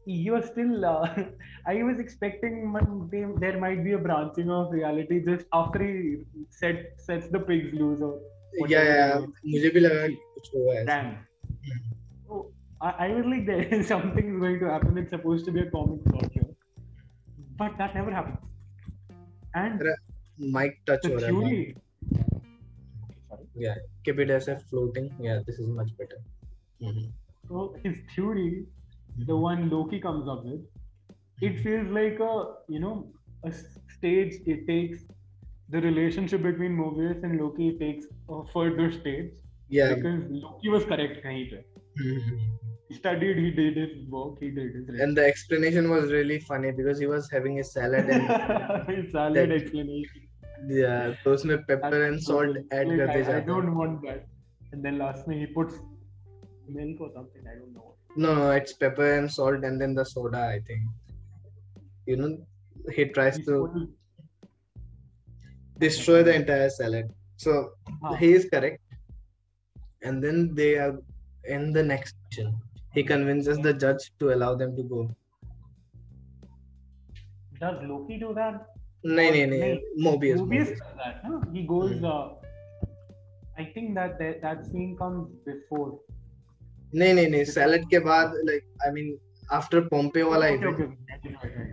[0.05, 1.05] you're still uh,
[1.65, 5.93] I was expecting mon- they- there might be a branching of reality just after he
[6.61, 8.13] set sets the pigs loose or
[8.73, 9.23] yeah, yeah,
[9.53, 11.07] मुझे भी लगा कि कुछ हुआ है Damn.
[12.29, 12.41] Oh,
[12.81, 14.97] I, I was like, there is something is going to happen.
[15.01, 16.45] It's supposed to be a comic plot here.
[17.63, 18.39] But that never happens.
[19.63, 19.83] And
[20.55, 21.75] mic touch the हो रहा है theory.
[23.27, 23.45] Sorry.
[23.65, 23.75] yeah
[24.05, 26.17] keep it as a floating yeah this is much better
[26.87, 27.05] Mhm.
[27.49, 28.47] So his theory,
[29.27, 30.61] the one Loki comes up with,
[31.41, 32.33] it feels like a
[32.67, 33.11] you know
[33.43, 34.35] a s- stage.
[34.45, 35.03] It takes
[35.69, 39.31] the relationship between Mobius and Loki takes a further stage
[39.69, 41.63] yeah because Loki was correct kahin pe.
[42.03, 42.43] Mhm.
[42.89, 44.99] He studied, he did his work, he did his.
[45.05, 49.51] and the explanation was really funny because he was having a salad and his salad
[49.59, 50.21] explanation.
[50.81, 54.27] yeah तो उसमें pepper and salt add Like, करते I, I जाते don't want that.
[54.71, 55.75] And then last night he puts
[56.77, 57.49] milk or something.
[57.53, 57.88] I don't know.
[58.16, 60.38] No, it's pepper and salt, and then the soda.
[60.38, 60.82] I think.
[62.06, 62.38] You know,
[62.92, 63.88] he tries to
[65.78, 67.12] destroy the entire salad.
[67.36, 67.70] So
[68.18, 68.80] he is correct.
[70.02, 70.98] And then they are
[71.44, 72.16] in the next.
[72.92, 75.14] He convinces the judge to allow them to go.
[77.60, 78.66] Does Loki do that?
[79.04, 79.78] No, no, no.
[79.98, 80.40] Mobius.
[80.40, 81.22] Mobius does that.
[81.24, 81.42] No?
[81.52, 81.92] He goes.
[81.92, 82.04] Mm.
[82.04, 82.34] Uh,
[83.56, 86.00] I think that, that that scene comes before
[86.94, 89.18] नहीं नहीं नहीं salad के बाद like I mean
[89.56, 90.88] after Pompeii wala okay, okay.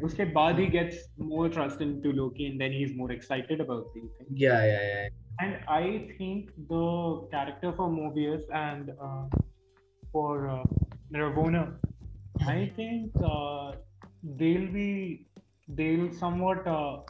[0.04, 4.10] उसके बाद he gets more trust into Loki and then he's more excited about these
[4.18, 4.32] things.
[4.44, 5.10] Yeah, yeah, yeah.
[5.40, 9.26] And I think the character for Mobius and uh,
[10.12, 10.64] for uh,
[11.14, 11.76] Ravonna,
[12.48, 13.74] I think uh,
[14.24, 15.28] they'll be
[15.68, 16.66] they'll somewhat.
[16.66, 17.02] Uh,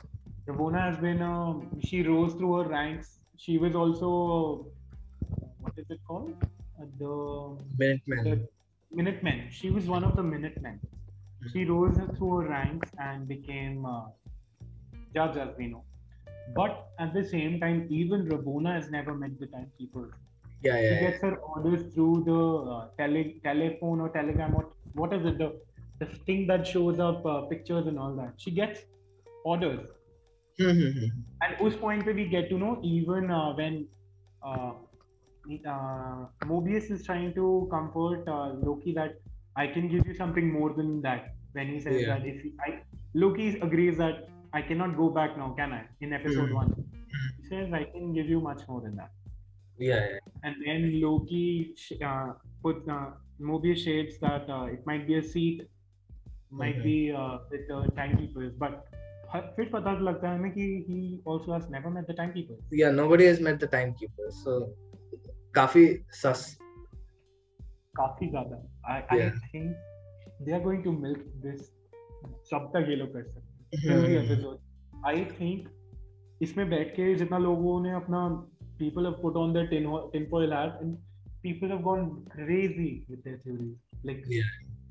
[0.49, 3.20] Ravonna has been uh, she rose through her ranks.
[3.38, 4.68] She was also
[5.32, 6.47] uh, what is it called?
[6.99, 8.23] the Minutemen.
[8.23, 8.47] The
[8.95, 9.47] Minutemen.
[9.49, 10.80] She was one of the Minutemen.
[10.80, 11.47] Mm-hmm.
[11.51, 14.05] She rose through her ranks and became uh,
[15.13, 15.84] judge, as we know.
[16.55, 20.11] But at the same time, even Ravonna has never met the timekeeper.
[20.63, 20.89] Yeah, yeah.
[20.89, 24.53] She gets her orders through the uh, tele- telephone or telegram.
[24.53, 25.38] What what is it?
[25.38, 25.53] The
[25.99, 28.34] the thing that shows up uh, pictures and all that.
[28.38, 28.82] She gets
[29.43, 29.88] orders.
[30.59, 31.09] Hmm, hmm, hmm.
[31.45, 33.86] and उस point we get to know even uh, when
[34.43, 34.71] uh,
[35.66, 39.14] uh, Mobius is trying to comfort uh, Loki that
[39.57, 41.34] I can give you something more than that.
[41.53, 42.18] When he says Yeah.
[42.18, 42.80] that if he, I,
[43.14, 45.82] Loki agrees that I cannot go back now, can I?
[46.00, 46.55] In episode Mhm.
[46.61, 46.70] one,
[47.40, 49.11] he says I can give you much more than that.
[49.78, 52.32] yeah yeah And then Loki sh- uh,
[52.62, 55.62] put uh, Mobius shades that uh, it might be a seat,
[56.62, 56.84] might Mhm.
[56.88, 58.82] be uh, with the timekeepers, but
[59.57, 62.59] फिर पता लगता है हमें कि he also has never met the timekeepers.
[62.80, 64.57] yeah nobody has met the timekeeper so
[65.53, 66.57] काफ़ी sus
[67.97, 69.75] काफ़ी ज़्यादा। I I think
[70.41, 71.61] they are going to milk this
[72.49, 74.57] सब तक ये लोग कर सकते
[75.09, 76.41] आई थिंक hmm.
[76.41, 78.27] इसमें बैठ के जितना लोगों ने अपना
[78.79, 80.97] people have put on the tin tin foil hat and
[81.41, 83.75] people have gone crazy with their theory
[84.05, 84.23] like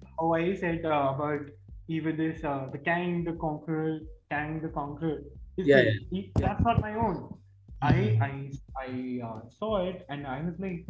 [0.06, 1.54] how I said about
[1.88, 4.00] even this uh, the kang the conqueror
[4.30, 5.22] kang the conqueror
[5.56, 6.22] is yeah, yeah, yeah.
[6.34, 6.64] that's
[7.81, 8.33] I I
[8.81, 8.89] I
[9.27, 10.81] uh, saw it and I was like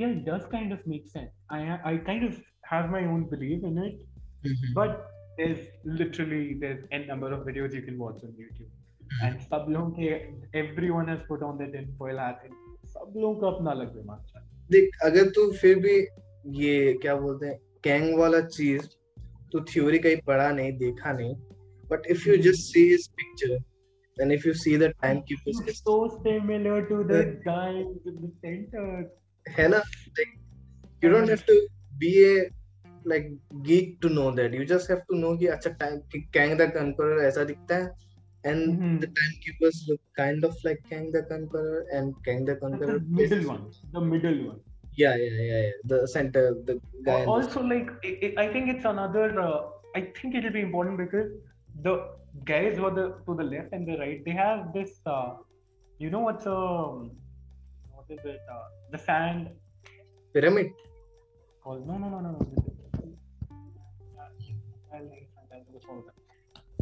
[0.00, 1.60] yeah it does kind of make sense I
[1.90, 2.40] I kind of
[2.72, 4.02] have my own belief in it
[4.48, 4.72] Mhm.
[4.74, 4.98] but
[5.38, 5.62] there's
[6.00, 10.10] literally there's n number of videos you can watch on YouTube and सब लोगों के
[10.62, 12.60] everyone has put on their tinfoil hat and
[12.96, 15.96] सब लोगों का अपना अलग दिमाग चल देख अगर तू फिर भी
[16.60, 18.88] ये क्या बोलते हैं कैंग वाला चीज
[19.52, 21.34] तू थ्योरी कहीं पढ़ा नहीं देखा नहीं
[21.90, 23.56] but if you just see his picture
[24.20, 25.96] and if you see the time keepers It's so
[26.26, 28.86] similar to the guy in the center
[29.58, 29.82] है ना
[30.18, 30.34] like
[31.04, 31.56] you don't have to
[32.04, 32.36] be a
[33.12, 33.26] like
[33.68, 35.98] geek to know that you just have to know कि अच्छा time
[36.38, 37.94] Kang the कंकरर ऐसा दिखता है
[38.50, 38.98] and Mhm.
[39.02, 43.16] the timekeepers look kind of like Kang the Conqueror and Kang the That's Conqueror the
[43.20, 43.64] middle one
[43.96, 44.60] the middle one
[45.00, 46.76] yeah yeah yeah yeah the center the
[47.08, 49.56] guy in the- also like i i I think it's another uh,
[50.00, 51.32] i think it'll be important because
[51.88, 51.96] the
[52.45, 54.99] guys who are the, to the left and the right, they have this.
[55.05, 55.33] Uh,
[55.99, 57.11] you know what's um,
[57.93, 58.39] what is it?
[58.51, 59.49] Uh, the sand
[60.33, 60.71] pyramid.
[61.65, 62.39] No, no, no, no, no.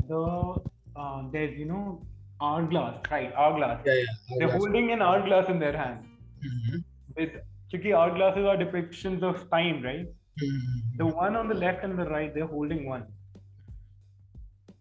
[0.09, 0.53] Uh,
[0.95, 2.01] the uh, there's you know
[2.41, 3.33] hourglass, right?
[3.35, 3.81] Hourglass.
[3.85, 4.37] Yeah, yeah.
[4.39, 6.05] They're holding an hourglass in their hand.
[6.45, 6.77] Mm-hmm.
[7.17, 7.31] With
[7.71, 10.07] because hourglasses are depictions of time, right?
[10.41, 10.97] Mm-hmm.
[10.97, 13.05] The one on the left and the right, they're holding one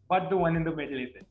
[0.09, 1.28] But the one in the middle isn't.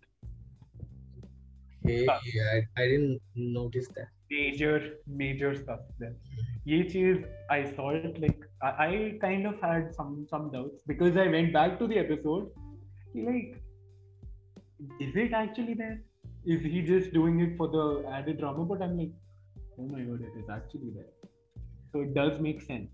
[1.84, 4.08] Hey, I, I didn't notice that.
[4.30, 6.14] Major, major stuff there.
[6.66, 11.16] ये चीज I saw it like I, I kind of had some some doubts because
[11.16, 12.50] I went back to the episode.
[13.14, 13.56] Like,
[15.00, 16.00] is it actually there?
[16.44, 17.84] Is he just doing it for the
[18.18, 18.64] added drama?
[18.64, 19.12] But I'm like,
[19.78, 21.12] oh my god, it is actually there.
[21.92, 22.90] So it does make sense.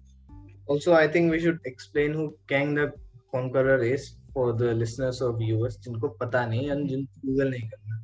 [0.67, 2.93] Also, I think we should explain who Kang the
[3.33, 8.00] Conqueror is For the listeners or viewers जिनको पता नहीं and जिनको Google नहीं करना.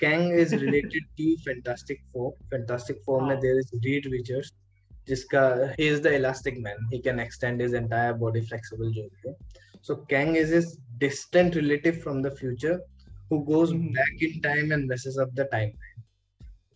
[0.00, 2.32] Kang is related to Fantastic Four.
[2.52, 4.52] Fantastic Four में there is Reed Richards
[5.08, 6.76] जिसका he is the Elastic Man.
[6.92, 9.34] He can extend his entire body flexible जो भी है.
[9.80, 12.78] So Kang is his distant relative from the future
[13.30, 13.92] who goes Mhm.
[13.94, 15.98] back in time and messes up the timeline.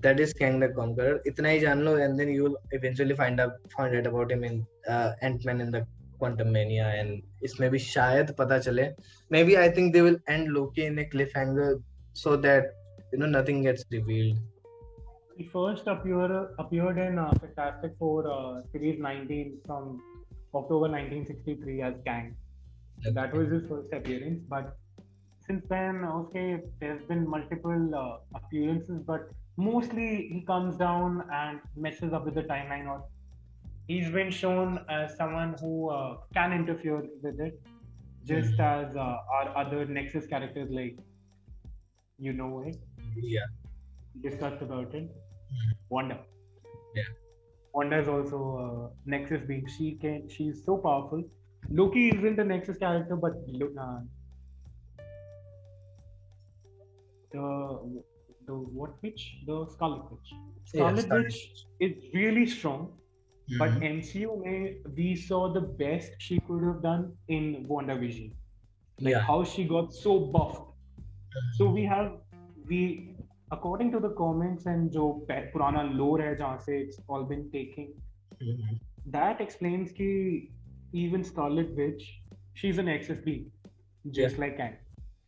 [0.01, 1.19] That is Kang the Conqueror.
[1.27, 4.45] इतना ही जान लो and then you will eventually find out find out about him
[4.45, 5.87] in uh, Ant-Man in the
[6.22, 8.88] Quantum Mania and इसमें भी शायद पता चले.
[9.32, 11.82] Maybe I think they will end Loki in a cliffhanger
[12.14, 12.66] so that
[13.12, 14.38] you know nothing gets revealed.
[15.38, 20.02] He first appear, appeared in uh, Fantastic Four uh, Series 19 from
[20.56, 22.36] October 1963 as Kang.
[23.14, 24.44] That was his first appearance.
[24.50, 24.76] But
[25.46, 32.14] since then, okay, there's been multiple uh, appearances, but mostly he comes down and messes
[32.14, 32.88] up with the timeline.
[32.88, 33.04] Or
[33.89, 37.61] he's been shown as someone who uh, can interfere with it,
[38.25, 40.97] just as uh, our other Nexus characters, like
[42.19, 42.77] you know it,
[43.17, 43.47] Yeah.
[44.23, 45.05] discussed about it.
[45.05, 45.73] Mhm.
[45.89, 46.19] Wanda.
[46.95, 47.11] Yeah.
[47.75, 49.67] Wanda is also uh, Nexus being.
[49.77, 50.29] She can.
[50.29, 51.25] She's so powerful.
[51.71, 54.01] Loki isn't a Nexus character, but uh,
[57.33, 58.03] the
[58.47, 59.39] the what witch?
[59.47, 60.33] The Scarlet Witch.
[60.65, 62.93] Scarlet Scarlet Witch is really strong,
[63.51, 63.59] Mm-hmm.
[63.59, 68.33] But MCU we saw the best she could have done in WandaVision.
[69.01, 69.21] Like yeah.
[69.21, 70.61] how she got so buffed.
[70.61, 71.57] Mm-hmm.
[71.57, 72.13] So we have
[72.69, 73.17] we
[73.51, 77.93] according to the comments and जो पुराना lore है जहाँ it's all been taking
[78.43, 78.77] mm-hmm.
[79.07, 80.49] that explains कि
[80.93, 82.21] even Scarlet Witch
[82.55, 83.51] she's a Nexus being
[84.11, 84.41] just yeah.
[84.41, 84.77] like Kang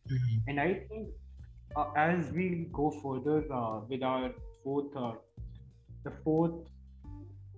[0.09, 0.37] mm-hmm.
[0.47, 1.09] and I think
[1.75, 4.31] uh, as we go further uh, with our
[4.63, 5.13] fourth uh,
[6.03, 6.69] the fourth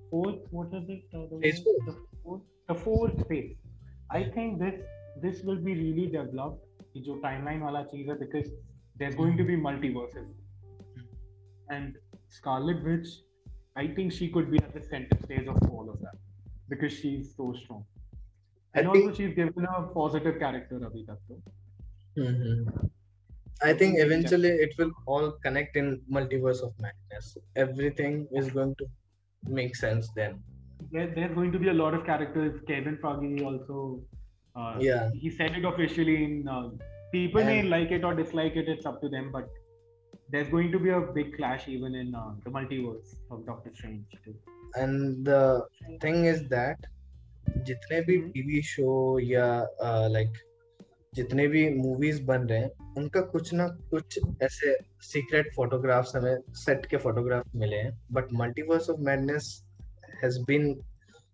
[0.09, 1.03] fourth what is it?
[1.13, 3.55] Uh, the, phase the fourth the fourth phase.
[4.09, 4.81] I think this
[5.21, 8.51] this will be really developed ki jo timeline wala cheez hai because
[9.01, 10.27] there's going to be multiverses.
[11.69, 11.97] And
[12.35, 13.09] scarlet witch
[13.81, 16.15] i think she could be at the center stage of all of that
[16.69, 17.85] because she's so strong.
[18.73, 21.37] And I also think, she's given a positive character abhi tak to.
[23.69, 27.37] I think eventually it will all connect in multiverse of madness.
[27.55, 28.85] Everything is going to
[29.60, 30.40] make sense then.
[30.94, 32.54] there, there's going to be a lot of characters.
[32.68, 33.76] Kevin Feige also,
[34.56, 35.10] uh, Yeah.
[35.24, 36.16] he said it officially.
[36.24, 36.70] In uh,
[37.12, 39.28] people may And- like it or dislike it; it's up to them.
[39.36, 39.48] But
[40.34, 44.18] there's going to be a big clash even in uh, the multiverse of Doctor Strange
[44.24, 44.34] too.
[44.82, 45.40] And the
[46.06, 46.90] thing is that
[47.68, 48.32] जितने भी Mhm.
[48.34, 48.90] TV show
[49.30, 49.46] या
[50.16, 50.36] like
[51.17, 56.85] जितने भी movies बन रहे हैं उनका कुछ ना कुछ ऐसे सीक्रेट फोटोग्राफ्स हमें सेट
[56.85, 59.49] के फोटोग्राफ मिले हैं। But Multiverse of Madness
[60.23, 60.75] has been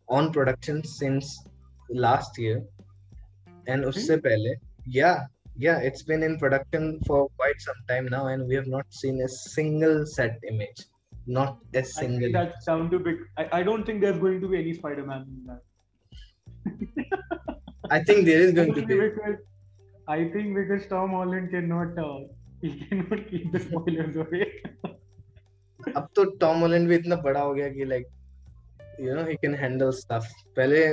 [0.09, 1.36] on production since
[1.89, 2.57] last year
[3.67, 4.53] and उससे पहले
[4.91, 5.11] yeah
[5.59, 9.21] yeah it's been in production for quite some time now and we have not seen
[9.23, 10.86] a single set image
[11.29, 13.23] not a single that sound too big
[13.53, 15.61] I don't think there is going to be any Spider-Man in that
[17.91, 18.95] I think there is going to be
[20.08, 22.20] I think because Tom Holland cannot uh,
[22.62, 24.45] he cannot keep the spoilers away.
[25.97, 28.06] अब तो Tom Holland भी इतना बड़ा हो गया कि like
[29.01, 30.86] you know he can handle stuff पहले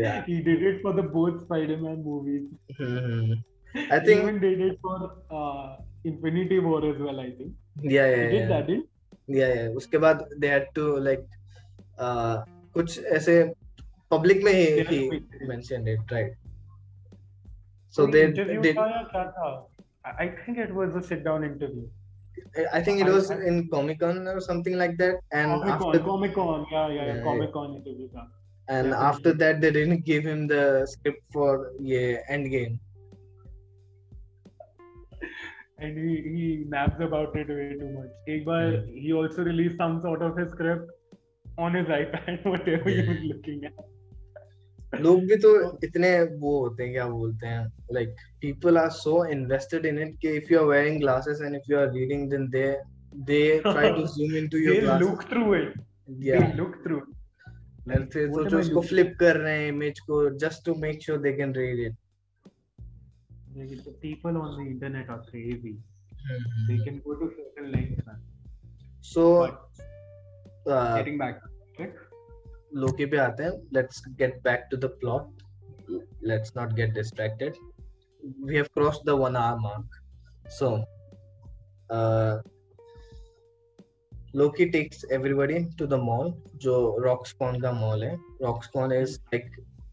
[0.00, 2.46] yeah he did it for the both Spider-Man movies.
[2.80, 3.36] Mhm.
[3.90, 4.96] I He think even did it for
[5.30, 7.20] uh, Infinity War as well.
[7.20, 8.66] I think yeah yeah he yeah did yeah that.
[8.66, 8.82] Did
[9.38, 11.24] yeah yeah उसके बाद they had to like
[12.06, 12.36] uh,
[12.74, 13.36] कुछ ऐसे
[14.10, 14.98] publicly he,
[15.38, 16.32] he mentioned it right
[17.90, 18.78] so they did
[20.24, 21.86] i think it was a sit down interview
[22.72, 25.78] I think it was I, I, in Comic Con or something like that, and Comic
[25.80, 28.08] Con, Comic Con, yeah, yeah, yeah, Comic Con interview.
[28.68, 29.36] And yeah, after yeah.
[29.38, 32.78] that, they didn't give him the script for yeah Endgame.
[35.78, 38.44] And he, he naps about it way too much.
[38.44, 38.80] but yeah.
[38.80, 38.94] Hmm.
[38.94, 40.90] he also released some sort of his script
[41.58, 43.72] on his iPad, whatever he was looking at.
[44.92, 45.50] लोग भी तो
[45.84, 50.36] इतने वो होते हैं क्या बोलते हैं like people are so invested in it कि
[50.36, 52.66] if you are wearing glasses and if you are reading then they
[53.26, 55.76] they try to zoom into your glasses look through it
[56.10, 57.00] they look through
[57.88, 61.54] फिर सोचो उसको flip कर रहे हैं image को just to make sure they can
[61.54, 61.96] read it
[63.56, 65.72] लेकिन the people on the internet are crazy
[66.68, 68.10] they can go to certain length
[69.04, 69.26] so
[70.68, 71.40] getting back
[72.82, 75.44] Loki पे आते हैं let's get back to the plot
[76.30, 77.58] let's not get distracted
[78.50, 79.96] we have crossed the one hour mark
[80.58, 80.70] so
[81.90, 82.36] uh,
[84.34, 86.32] Loki takes everybody to the mall
[86.64, 86.74] जो
[87.06, 89.48] Roxcon का mall है Roxcon is like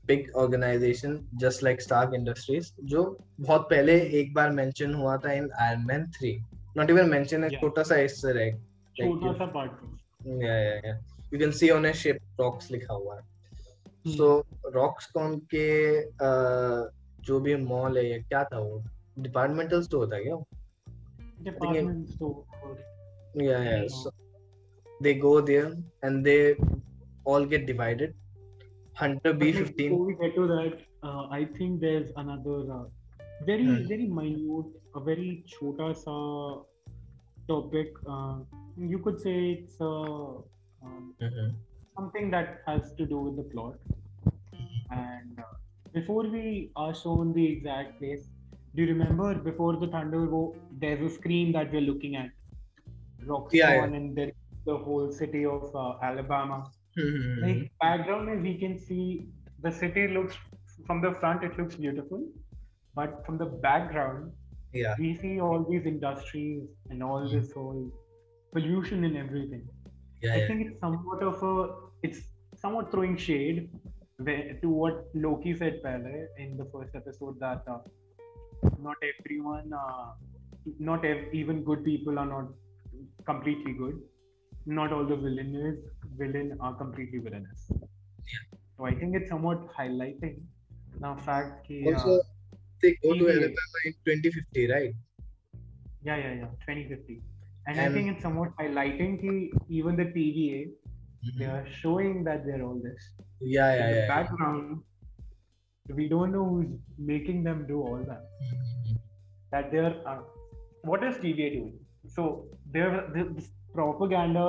[0.05, 3.05] big organization just like Stark Industries जो
[3.39, 6.35] बहुत पहले एक बार mention हुआ था in Iron Man 3
[6.77, 7.59] not even mention है Yeah.
[7.61, 8.59] छोटा सा egg
[8.99, 9.71] Like, छोटा सा part
[10.25, 13.21] yeah yeah yeah you can see on a ship rocks लिखा हुआ है
[14.05, 14.15] Hmm.
[14.17, 14.25] सो
[14.75, 15.67] रॉक्सकॉन के
[16.29, 16.89] uh,
[17.27, 18.81] जो भी मॉल है क्या था वो
[19.27, 20.35] डिपार्टमेंटल स्टोर था क्या
[21.45, 22.75] department store.
[23.43, 23.87] या या Yeah.
[23.99, 24.11] so
[25.05, 25.69] they go there
[26.07, 26.39] and they
[27.33, 28.13] all get divided
[29.01, 32.83] hunter b15 Before we get to that, uh, I think there's another uh,
[33.49, 33.87] very Hmm.
[33.93, 36.17] very minute, a very chota sa
[37.47, 37.95] topic.
[38.07, 38.35] Uh,
[38.93, 40.33] you could say it's uh,
[40.83, 41.55] um, Mhm.
[41.97, 43.75] something that has to do with the plot.
[44.91, 45.43] And uh,
[45.93, 48.29] before we are shown the exact place,
[48.75, 50.55] do you remember before the thunder go?
[50.79, 52.29] There's a screen that we're looking at,
[53.27, 53.83] Roxxon, Yeah, yeah.
[53.85, 54.31] and then
[54.65, 56.63] the whole city of uh, Alabama.
[56.97, 57.41] Mhm.
[57.43, 59.27] like background is we can see
[59.65, 60.35] the city looks
[60.87, 62.21] from the front it looks beautiful
[62.99, 64.27] but from the background
[64.81, 67.81] yeah we see all these industries and all this whole
[68.57, 69.63] pollution and everything
[70.23, 70.47] yeah i yeah.
[70.47, 71.53] think it's somewhat of a
[72.07, 72.21] it's
[72.63, 73.69] somewhat throwing shade
[74.61, 77.79] to what loki said Pele in the first episode that uh,
[78.79, 80.11] not everyone uh,
[80.79, 82.47] not ev- even good people are not
[83.25, 83.99] completely good.
[84.65, 85.79] Not all the villain is
[86.17, 87.71] villain are completely villainous.
[88.77, 90.37] So i think it's somewhat highlighting
[90.99, 92.21] the fact ki, uh, also
[92.81, 93.35] they go to TVA.
[93.35, 94.93] alabama in 2050 right?
[96.03, 96.51] Yeah yeah yeah.
[96.65, 97.21] 2050
[97.66, 99.32] and, i And- think it's somewhat highlighting ki,
[99.80, 100.60] even the tva
[101.38, 103.08] they are showing that they're all this
[103.54, 106.72] yeah in yeah the yeah background we don't know who's
[107.12, 108.96] making them do all that Mhm.
[109.52, 110.18] that they're uh,
[110.90, 111.76] what is TVA doing?
[112.16, 112.24] So
[112.74, 113.46] they're this
[113.78, 114.44] propaganda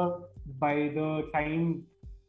[0.63, 1.63] by the time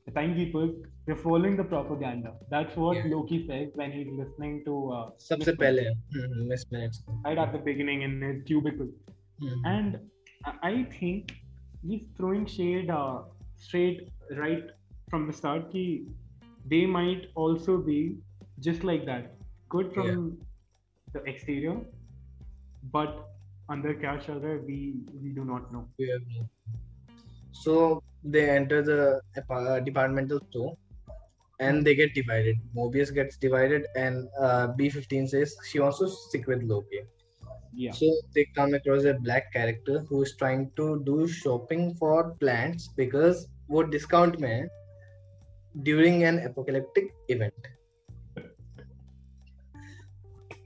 [0.07, 0.70] the timekeepers.
[1.07, 2.30] They're following the propaganda.
[2.55, 3.09] That's what Yeah.
[3.14, 7.53] Loki says when he's listening to uh, सबसे Miss पहले Minutes, miss minutes right at
[7.57, 8.90] the beginning in his cubicle,
[9.74, 9.98] and
[10.45, 11.35] I think
[11.87, 13.21] he's throwing shade uh,
[13.57, 14.63] straight right
[15.09, 15.67] from the start.
[15.71, 16.05] He,
[16.65, 18.17] they might also be
[18.59, 19.35] just like that.
[19.69, 21.19] Good from yeah.
[21.21, 21.77] the exterior,
[22.91, 23.29] but
[23.69, 25.87] under Cash we we do not know.
[25.97, 26.17] Yeah.
[27.51, 30.77] So they enter the uh, departmental store
[31.59, 32.57] and they get divided.
[32.75, 37.01] Mobius gets divided, and uh, B15 says she wants to stick with Loki.
[37.78, 37.91] Yeah.
[37.91, 42.88] So they come across a black character who is trying to do shopping for plants
[42.95, 44.67] because वो discount में है
[45.84, 47.67] during an apocalyptic event.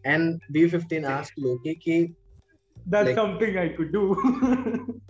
[0.06, 2.16] And B15 asks Loki कि
[2.88, 5.02] That's Like- something I could do.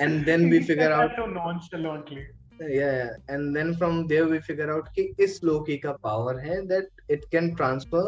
[0.00, 2.26] and then we figure out so nonchalantly.
[2.60, 6.88] yeah and then from there we figure out कि इस लोकी का power है that
[7.16, 8.02] it can transfer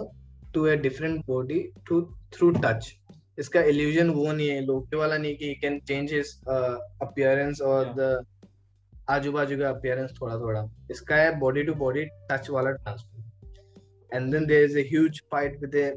[0.55, 1.59] to a different body
[1.91, 1.99] to
[2.37, 2.89] through touch
[3.41, 7.95] इसका illusion वो नहीं है Loki वाला नहीं कि you can change his appearance और
[7.99, 8.11] द
[9.11, 14.31] आजू बाजू का अपियरेंस थोड़ा थोड़ा इसका है बॉडी टू बॉडी टच वाला transfer and
[14.33, 15.89] then there is a huge fight with a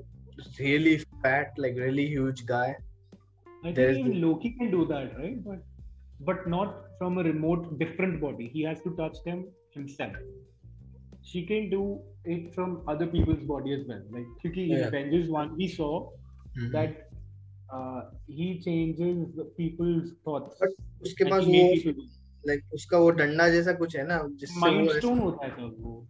[0.60, 2.76] really fat like really huge guy
[3.66, 5.62] there is Loki can do that right but
[6.26, 9.46] but not from a remote different body he has to touch them
[9.78, 11.84] himself she can do
[12.28, 15.90] it from other people's body as well like क्योंकि in Avengers 1 we saw
[16.68, 17.02] that
[17.74, 20.62] uh, he changes the people's thoughts.
[21.04, 21.64] उसके पास वो
[22.50, 25.76] like उसका वो डंडा जैसा कुछ है ना जिससे Mind वो stone होता है सब
[25.80, 26.08] वो.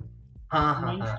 [0.51, 1.17] हाँ हाँ हाँ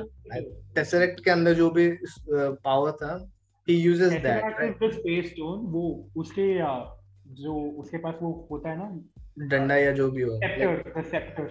[0.75, 1.89] टेसरेक्ट के अंदर जो भी
[2.33, 3.31] पावर था
[3.69, 5.65] he uses that is the space stone.
[5.73, 6.85] वो उसके uh,
[7.29, 9.01] जो उसके पास वो होता है ना
[9.39, 11.49] डंडा या जो भी हो सेप्टर के scepter.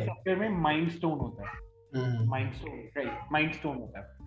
[0.00, 1.64] सेप्टर में माइंड स्टोन होता है
[2.26, 4.23] mind stone right mind stone होता है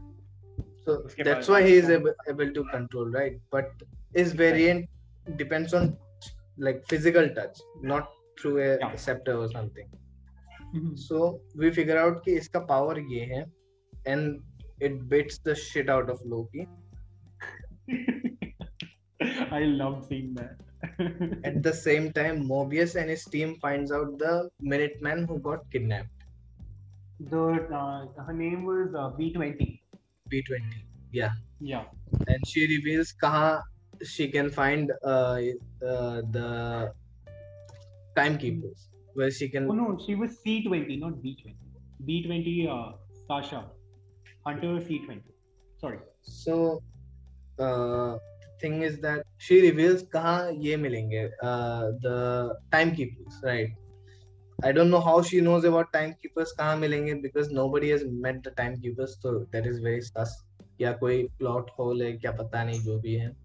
[0.87, 3.85] so उसके that's बाद- why he is able, able to control right but
[4.19, 4.89] his variant
[5.43, 5.97] depends on
[6.67, 7.61] like physical touch
[7.93, 8.09] not
[8.41, 8.95] through a Yeah.
[9.07, 9.89] scepter or something
[11.07, 11.19] so
[11.63, 13.43] we figure out कि इसका power ये है
[14.07, 14.41] and
[14.89, 16.67] it beats the shit out of Loki
[19.53, 20.57] I love seeing that.
[21.45, 26.25] At the same time, Mobius and his team finds out the Minuteman who got kidnapped.
[27.33, 27.43] the
[27.81, 29.67] uh, her name was uh, B20.
[30.32, 30.62] P20.
[31.12, 31.32] Yeah.
[31.60, 31.86] Yeah.
[32.28, 33.62] And she reveals kaha
[34.04, 35.40] she can find uh,
[35.86, 36.92] uh, the
[38.16, 41.56] timekeepers where she can Oh no, she was C20, not B20.
[42.08, 42.94] B20 uh,
[43.28, 43.66] Sasha.
[44.46, 45.22] Hunter C20.
[45.80, 46.00] Sorry.
[46.22, 46.82] so
[47.60, 48.18] uh,
[48.62, 53.70] thing is that she reveals kaha ye milenge uh, the timekeepers right
[54.64, 58.52] I don't know how she knows about timekeepers kaha milenge because nobody has met the
[58.52, 60.32] timekeepers so that is very sus
[60.82, 63.36] या कोई plot hole है क्या पता नहीं जो भी है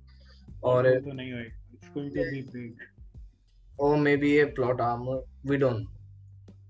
[0.71, 1.53] और तो नहीं होएगा.
[1.75, 2.89] It's going to be big.
[3.79, 5.91] or maybe a plot armor we don't know.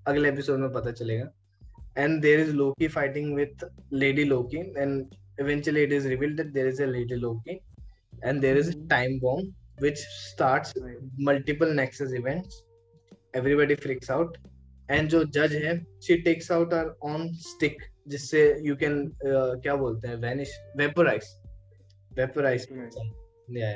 [0.08, 1.30] अगले एपिसोड में पता चलेगा
[1.96, 6.66] and there is Loki fighting with Lady Loki and eventually it is revealed that there
[6.66, 7.60] is a Lady Loki
[8.22, 8.88] and there is a Mhm.
[8.92, 9.48] time bomb
[9.86, 10.74] which starts
[11.30, 12.62] multiple Nexus events
[13.36, 14.36] everybody freaks out
[14.90, 17.82] and जो जज है she takes out her on stick
[18.14, 21.30] जिससे you can क्या बोलते हैं vanish vaporise
[22.18, 22.66] vaporise
[23.56, 23.74] या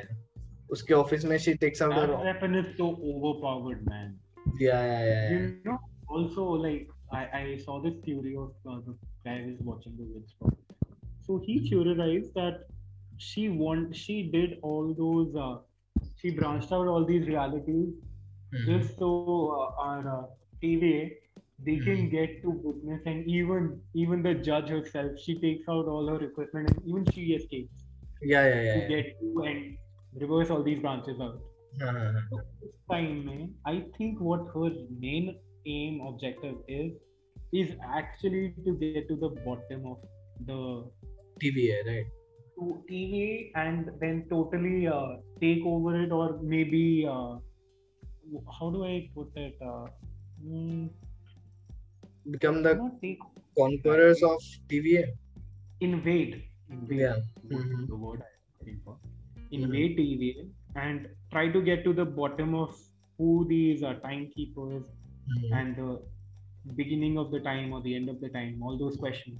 [0.71, 4.19] उसके office में she takes out her weapon is so overpowered man
[4.61, 5.77] yeah yeah yeah you know
[6.17, 10.31] also like I I saw this theory of uh, the guy who's watching the witch
[10.39, 10.55] from.
[11.25, 12.65] So he theorized that
[13.17, 15.57] she want she did all those uh,
[16.21, 17.93] she branched out all these realities
[18.53, 18.79] mm-hmm.
[18.79, 20.25] just so uh, our uh,
[20.63, 21.11] TV,
[21.65, 22.09] they can mm-hmm.
[22.09, 26.69] get to witness and even even the judge herself she takes out all her equipment
[26.69, 27.83] and even she escapes
[28.21, 28.87] yeah yeah yeah, to yeah.
[28.87, 29.77] get to and
[30.21, 31.39] reverse all these branches out
[31.81, 31.97] uh-huh.
[31.97, 32.21] uh-huh.
[32.29, 34.69] so this time man, i think what her
[34.99, 35.35] main
[35.65, 36.91] aim objective is
[37.53, 39.97] is actually to get to the bottom of
[40.45, 40.59] the
[41.41, 42.05] tva right
[42.59, 47.37] to tva and then totally uh, take over it or maybe uh,
[48.59, 49.57] how do I put it?
[49.61, 49.87] Uh,
[50.45, 50.89] mm,
[52.31, 53.19] become the take
[53.57, 55.05] conquerors of TVA
[55.81, 56.43] invade.
[56.69, 57.17] invade Yeah.
[57.45, 57.87] Mhm.
[57.87, 58.97] The word I'm looking for.
[59.51, 62.75] Invade TVA and try to get to the bottom of
[63.17, 64.83] who these uh, timekeepers
[65.35, 65.51] Mhm.
[65.59, 65.91] and the
[66.81, 69.39] beginning of the time or the end of the time, all those questions.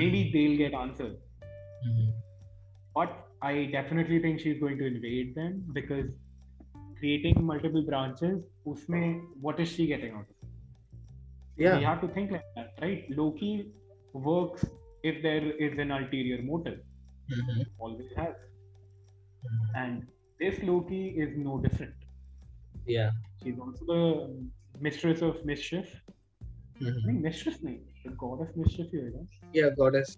[0.00, 1.16] Maybe they'll get answered.
[1.86, 2.12] Mhm.
[2.94, 3.18] But
[3.50, 6.10] I definitely think she's going to invade them because
[7.02, 8.38] creating multiple branches,
[8.72, 9.02] usme,
[9.46, 10.50] what is she getting out of it?
[11.58, 13.10] We yeah have to think like that, right?
[13.20, 13.50] Loki
[14.28, 14.64] works
[15.10, 16.78] if there is an ulterior motive,
[17.36, 17.64] Mhm.
[17.86, 18.36] always has.
[19.44, 19.68] Mhm.
[19.82, 20.06] And
[20.42, 21.98] this Loki is no different.
[22.92, 23.10] yeah
[23.42, 24.00] She's also the
[24.86, 25.90] mistress of mischief.
[26.80, 27.02] Mhm.
[27.06, 29.26] नहीं mistress नहीं, the god of mischief ही होगा.
[29.58, 30.14] yeah goddess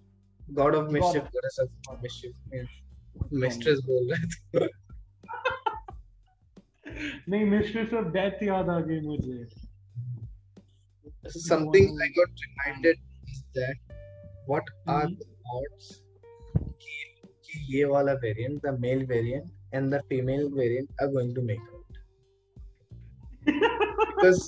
[0.60, 2.70] god of mischief of- goddess of mischief yeah.
[3.44, 4.68] mistress बोल रहे थे
[7.28, 9.38] नहीं mistress of death याद आ गई मुझे.
[11.34, 12.98] something I got reminded
[13.32, 13.94] is that
[14.52, 15.14] what are Mhm.
[15.20, 15.28] the
[15.58, 15.86] odds
[16.84, 16.96] कि
[17.46, 21.64] कि ये वाला variant the male variant and the female variant are going to make
[21.76, 22.00] out
[24.10, 24.42] because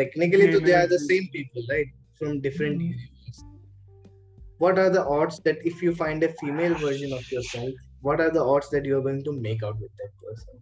[0.00, 1.14] technically Yeah, तो they are the maybe.
[1.14, 2.90] same people right from different Mhm.
[2.94, 3.44] universes
[4.64, 8.30] what are the odds that if you find a female version of yourself what are
[8.30, 10.54] the odds that you are going to make out with that person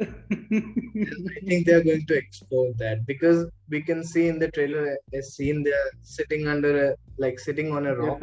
[0.00, 4.96] I think they are going to explore that because we can see in the trailer
[5.14, 8.20] a scene they're sitting under a, like sitting on a rock.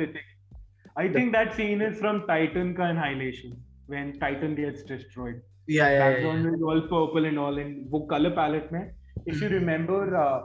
[0.98, 3.56] I think that scene is from Titan Annihilation
[3.88, 5.42] when Titan gets destroyed.
[5.68, 6.10] Yeah, yeah.
[6.10, 6.54] That yeah, one yeah.
[6.56, 8.92] is all purple and all in book color palette man.
[9.26, 10.42] If you remember uh,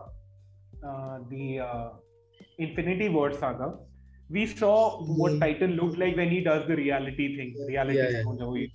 [0.86, 1.88] uh, the uh,
[2.58, 3.74] Infinity War saga,
[4.30, 5.40] we saw what Mhm.
[5.40, 8.66] Titan looked like when he does the reality thing, reality Yeah, yeah.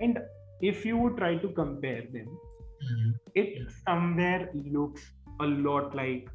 [0.00, 0.18] And
[0.60, 2.28] if you would try to compare them,
[2.86, 3.14] Mhm.
[3.34, 6.28] it somewhere looks a lot like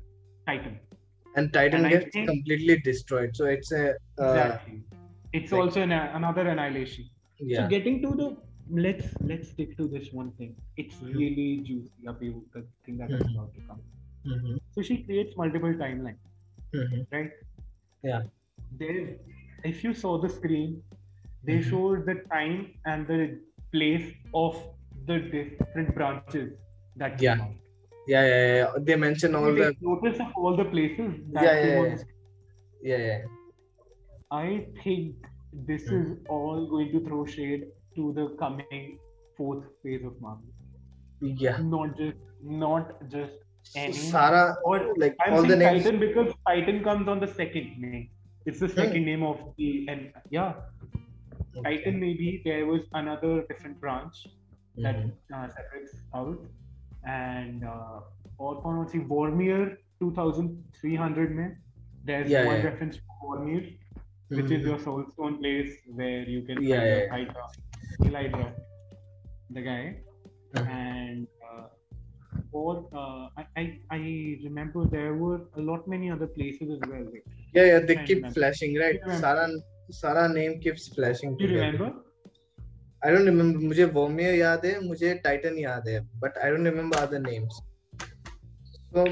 [0.47, 0.79] Titan.
[1.35, 3.35] And Titan And gets think- completely destroyed.
[3.35, 4.81] So it's a uh, Exactly.
[5.33, 7.05] It's like- also an, another annihilation.
[7.39, 7.63] yeah.
[7.63, 8.29] So getting to the
[8.85, 10.55] let's let's stick to this one thing.
[10.77, 12.07] It's really juicy.
[12.13, 13.35] Abhi, the thing that is Mhm.
[13.35, 13.81] about to come.
[14.33, 14.57] Mhm.
[14.71, 16.25] So she creates multiple timelines,
[16.81, 17.05] Mhm.
[17.15, 17.31] right?
[18.03, 18.23] Yeah.
[18.71, 19.17] There,
[19.63, 20.83] if you saw the screen,
[21.43, 21.69] they Mhm.
[21.69, 22.55] showed the time
[22.85, 23.19] and the
[23.71, 24.57] place of
[25.05, 26.53] the different branches
[26.95, 27.37] that Yeah.
[27.41, 27.55] out.
[28.07, 28.71] Yeah, yeah, yeah.
[28.79, 31.97] They mention all the notice of all the places that Yeah, yeah, yeah.
[32.81, 33.25] yeah, yeah.
[34.31, 35.95] I think this Hmm.
[36.01, 37.65] is all going to throw shade
[37.95, 38.99] to the coming
[39.37, 40.53] fourth phase of Marvel.
[41.21, 41.57] Yeah.
[41.57, 43.39] Not just not just
[43.76, 45.84] any Sara or like I'm all the saying names.
[45.84, 48.10] Titan because Titan comes on the second name.
[48.46, 48.74] It's the Hmm.
[48.82, 50.54] second name of the and yeah.
[51.64, 54.26] Titan maybe there was another different branch
[54.78, 55.12] that Mhm.
[55.34, 56.38] uh, separates out,
[57.04, 58.00] and uh,
[58.40, 61.56] और कौन सी Vormir 2300 में
[62.04, 62.64] there's Yeah, one yeah.
[62.64, 63.60] reference to Vormir,
[64.28, 64.66] which is Mhm.
[64.70, 67.44] your soulstone place where you can Yeah, find yeah, your Hydra,
[68.16, 68.48] Hydra,
[69.50, 69.82] the guy,
[70.54, 70.68] Mhm.
[70.68, 71.37] and uh,
[72.51, 73.97] or uh, I, I
[74.43, 77.03] remember there were a lot many other places as well.
[77.13, 78.33] Like, Yeah, yeah, they I keep remember.
[78.39, 78.99] flashing, right?
[79.19, 79.47] Sara,
[79.89, 81.35] Sara name keeps flashing.
[81.37, 81.91] do you remember?
[83.01, 83.59] I don't remember.
[83.67, 87.59] मुझे वोमियर याद है, मुझे Titan याद है, but I don't remember other names.
[88.93, 89.05] So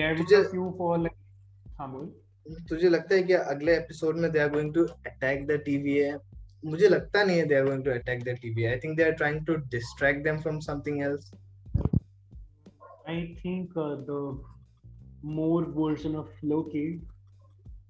[0.00, 1.16] There तुझे- a few for like
[1.78, 2.10] हाँ बोल
[2.68, 6.12] तुझे लगता है कि अगले एपिसोड में they are going to attack the TVA
[6.64, 9.10] मुझे लगता नहीं है they are going to attack the TVA I think they are
[9.20, 11.30] trying to distract them from something else
[13.10, 14.38] I think uh, the
[15.22, 17.00] more version of Loki.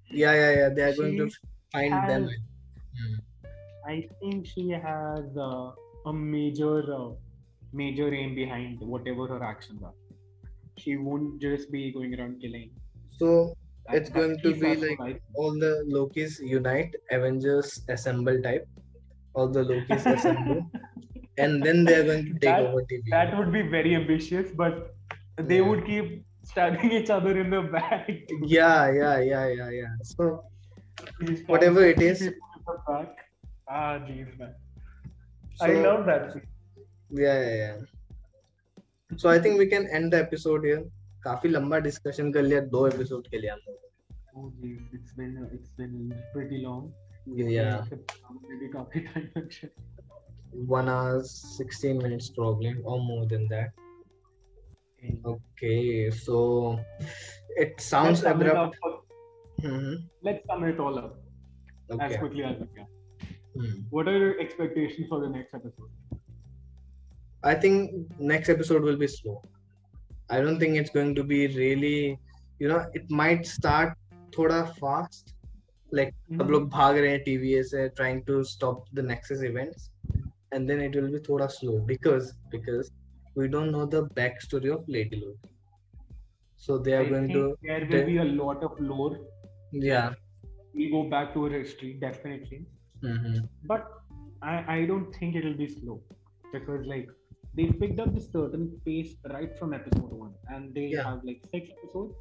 [0.09, 0.69] Yeah, yeah, yeah.
[0.69, 1.29] They are going to
[1.71, 2.29] find has, them.
[2.99, 3.15] Hmm.
[3.87, 5.71] I think she has uh,
[6.05, 7.09] a major, uh,
[7.71, 9.93] major aim behind whatever her actions are.
[10.77, 12.71] She won't just be going around killing.
[13.19, 13.55] So
[13.87, 18.67] that, it's going to be like all the Lokis unite, Avengers assemble type.
[19.33, 20.65] All the Lokis assemble.
[21.37, 23.03] and then they are going to take that, over TV.
[23.11, 24.90] That would be very ambitious, but
[25.50, 25.68] they Yeah.
[25.70, 28.10] would keep stabbing each other in the back.
[28.56, 29.94] Yeah, yeah, yeah, yeah, yeah.
[30.02, 30.28] So
[31.20, 32.20] These Whatever it stabbing is.
[32.20, 33.24] people in the back.
[33.68, 34.54] Ah, jeez, man.
[35.56, 36.28] So, I love that.
[36.32, 36.46] scene.
[37.24, 39.18] Yeah, yeah, yeah.
[39.24, 40.84] So I think we can end the episode here.
[41.24, 43.84] काफी लंबा discussion कर लिया दो episode के लिए हम लोग
[44.38, 45.94] Oh, jeez, it's been it's been
[46.32, 46.82] pretty long.
[47.36, 47.84] Yeah,
[48.48, 49.70] Maybe काफी time लग गया.
[50.72, 53.79] one hour, 16 minutes probably, or more than that.
[55.25, 56.79] Okay, so
[57.55, 58.75] it sounds let's abrupt.
[59.59, 59.95] It mm-hmm.
[60.21, 61.17] Let's sum it all up
[61.91, 62.05] okay.
[62.05, 62.87] as quickly as we can.
[63.57, 63.83] Mm.
[63.89, 65.89] What are your expectations for the next episode?
[67.43, 69.41] I think next episode will be slow.
[70.29, 72.17] I don't think it's going to be really,
[72.59, 73.97] you know, it might start
[74.31, 75.33] thoda fast.
[75.91, 76.49] Like mm-hmm.
[76.49, 79.89] log bhag rahe TVS TVA trying to stop the Nexus events
[80.53, 82.91] and then it will be thoda slow because because
[83.35, 85.49] we don't know the backstory of Lady Loki.
[86.57, 89.19] So they are I going think to there will be a lot of lore.
[89.71, 90.13] yeah.
[90.73, 92.65] We go back to her history definitely,
[93.01, 93.85] hmm but
[94.41, 95.95] I I don't think it will be slow
[96.53, 97.09] because like
[97.59, 101.05] they picked up this certain pace right from episode one, and they Yeah.
[101.05, 102.15] have like six episodes.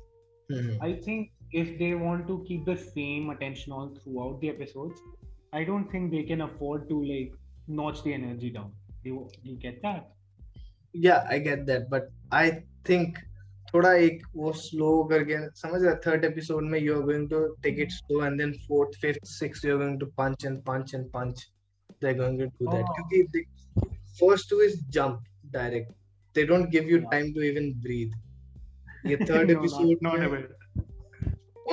[0.50, 1.30] hmm I think
[1.62, 5.00] if they want to keep the same attention all throughout the episodes,
[5.52, 7.32] I don't think they can afford to like
[7.80, 8.72] notch the energy down.
[9.04, 10.10] You you get that?
[10.95, 12.43] Yeah, I get that, but I
[12.89, 13.17] think
[13.73, 17.79] थोड़ा एक वो slow करके समझ रहा third episode में you are going to take
[17.79, 21.05] it slow and then fourth fifth six you are going to punch and punch and
[21.15, 21.43] punch
[22.01, 22.95] they are going to do that Oh.
[23.09, 23.43] क्योंकि
[24.19, 25.23] first two is jump
[25.53, 25.91] direct
[26.35, 27.11] they don't give you Yeah.
[27.11, 30.41] Time to even breathe ये third No, not- episode not में ever.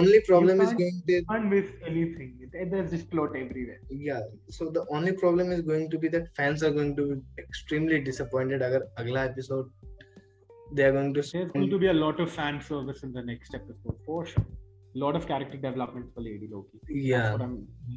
[0.02, 2.30] only problem is going to Can't miss anything.
[2.54, 3.80] There- There's just plot everywhere.
[4.08, 4.22] yeah
[4.58, 8.00] so the only problem is going to be that fans are going to be extremely
[8.10, 9.72] disappointed अगर अगला episode
[10.78, 13.22] they are going to There's going to be a lot of fan service in the
[13.32, 14.46] next episode for sure.
[15.04, 16.80] Lot of character development for Lady Loki.
[17.12, 17.46] Yeah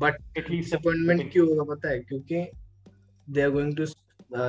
[0.04, 1.30] but at least thinking.
[1.32, 2.44] क्यों होगा पता है क्योंकि
[3.28, 3.84] they are going to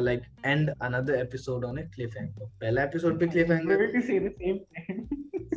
[0.09, 1.83] like and another episode on a
[2.17, 5.03] cliffhanger पहला episode पे cliff I'm hanger say the same thing.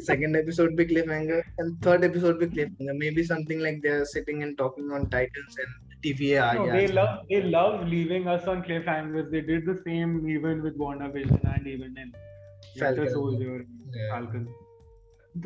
[1.10, 5.06] Cliffhanger and third episode पे cliffhanger maybe something like they are sitting and talking on
[5.06, 9.30] Titans and No, गया they love they love leaving us on cliffhangers.
[9.30, 12.12] They did the same even with WandaVision and even in
[12.78, 13.08] Falcon.
[13.08, 13.64] Soldier,
[13.94, 14.10] Yeah.
[14.10, 14.48] Falcon.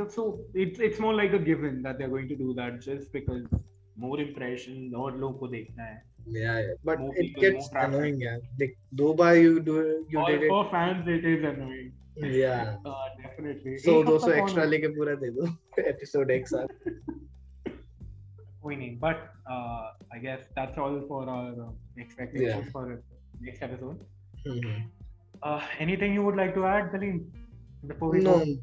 [0.09, 3.45] So it's it's more like a given that they're going to do that just because
[3.97, 6.03] more impression और लोग को देखना है.
[6.27, 6.73] yeah, yeah.
[6.85, 10.49] but More it people, gets annoying यार देख दो बार you do you For, did
[10.49, 11.93] for fans, it is annoying.
[12.18, 13.76] it yeah Uh, definitely.
[13.86, 14.70] सौ एक दो हफ्ता सौ कौन एक्स्ट्रा है?
[14.70, 15.48] लेके पूरा दे दो
[15.92, 16.68] एपिसोड एक साथ
[18.64, 19.00] कोई नहीं.
[19.00, 19.86] But uh,
[20.18, 21.72] I guess that's all for our uh,
[22.04, 22.84] expectations for
[23.48, 24.04] next episode.
[24.52, 24.76] Mhm.
[25.48, 27.18] Uh, anything you would like to add, Daleen?
[27.94, 28.54] Before we No, go?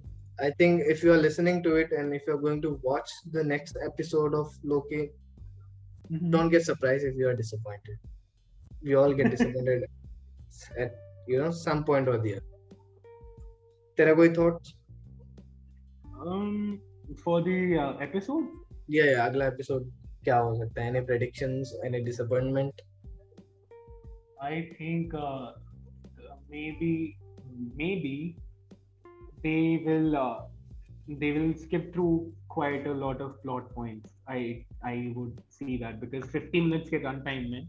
[0.46, 3.44] I think if you are listening to it and if you're going to watch the
[3.48, 6.30] next episode of Loki, Mhm.
[6.36, 7.98] don't get surprised if you are disappointed.
[8.88, 9.84] We all get disappointed
[10.86, 10.96] at
[11.34, 12.53] you know some point or the other.
[13.97, 14.73] तेरा कोई thoughts?
[16.25, 16.79] Um,
[17.23, 18.45] for the uh, episode,
[18.89, 19.85] Yeah, yeah, अगला episode
[20.23, 20.91] क्या हो सकता है?
[20.91, 21.71] Any predictions?
[21.85, 22.81] Any disappointment?
[24.41, 25.51] I think uh,
[26.49, 27.17] maybe
[27.75, 28.37] maybe
[29.43, 30.41] they will uh,
[31.07, 34.13] they will skip through quite a lot of plot points.
[34.27, 37.67] I I would see that because 15 minutes के run time में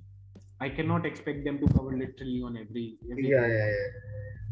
[0.60, 2.84] I cannot expect them to cover literally on every.
[3.10, 4.45] every yeah, Yeah, yeah, yeah.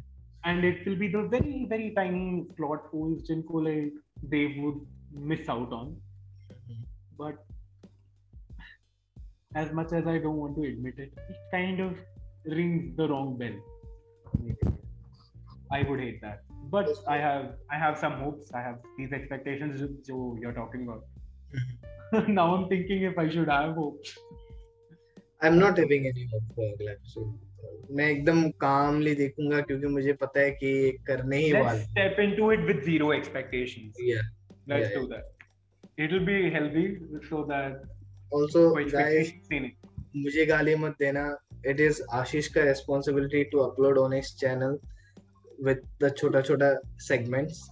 [0.45, 3.93] and it will be the very very tiny plot holes jinko like
[4.33, 4.81] they would
[5.13, 5.97] miss out on.
[7.19, 7.45] But
[9.55, 11.93] as much as i don't want to admit it it kind of
[12.45, 13.55] rings the wrong bell.
[15.73, 16.43] I would hate that.
[16.71, 18.53] But i have i have some hopes.
[18.53, 21.05] I have these expectations jo you're talking about.
[21.55, 22.33] Mm-hmm.
[22.39, 24.19] Now i'm thinking if i should have hopes.
[25.41, 27.39] I'm not having any hope for soon
[27.91, 32.61] मैं एकदम कामली देखूँगा क्योंकि मुझे पता है कि करने ही वाला step into it
[32.61, 34.21] with zero expectations yeah
[34.69, 36.97] let's do that it will be healthy
[37.27, 37.77] so that
[38.35, 39.35] also guys
[40.17, 44.79] मुझे गाली मत देना। इट इज़ आशीष का responsibility to upload on his channel
[45.65, 47.71] with the छोटा छोटा सेगमेंट्स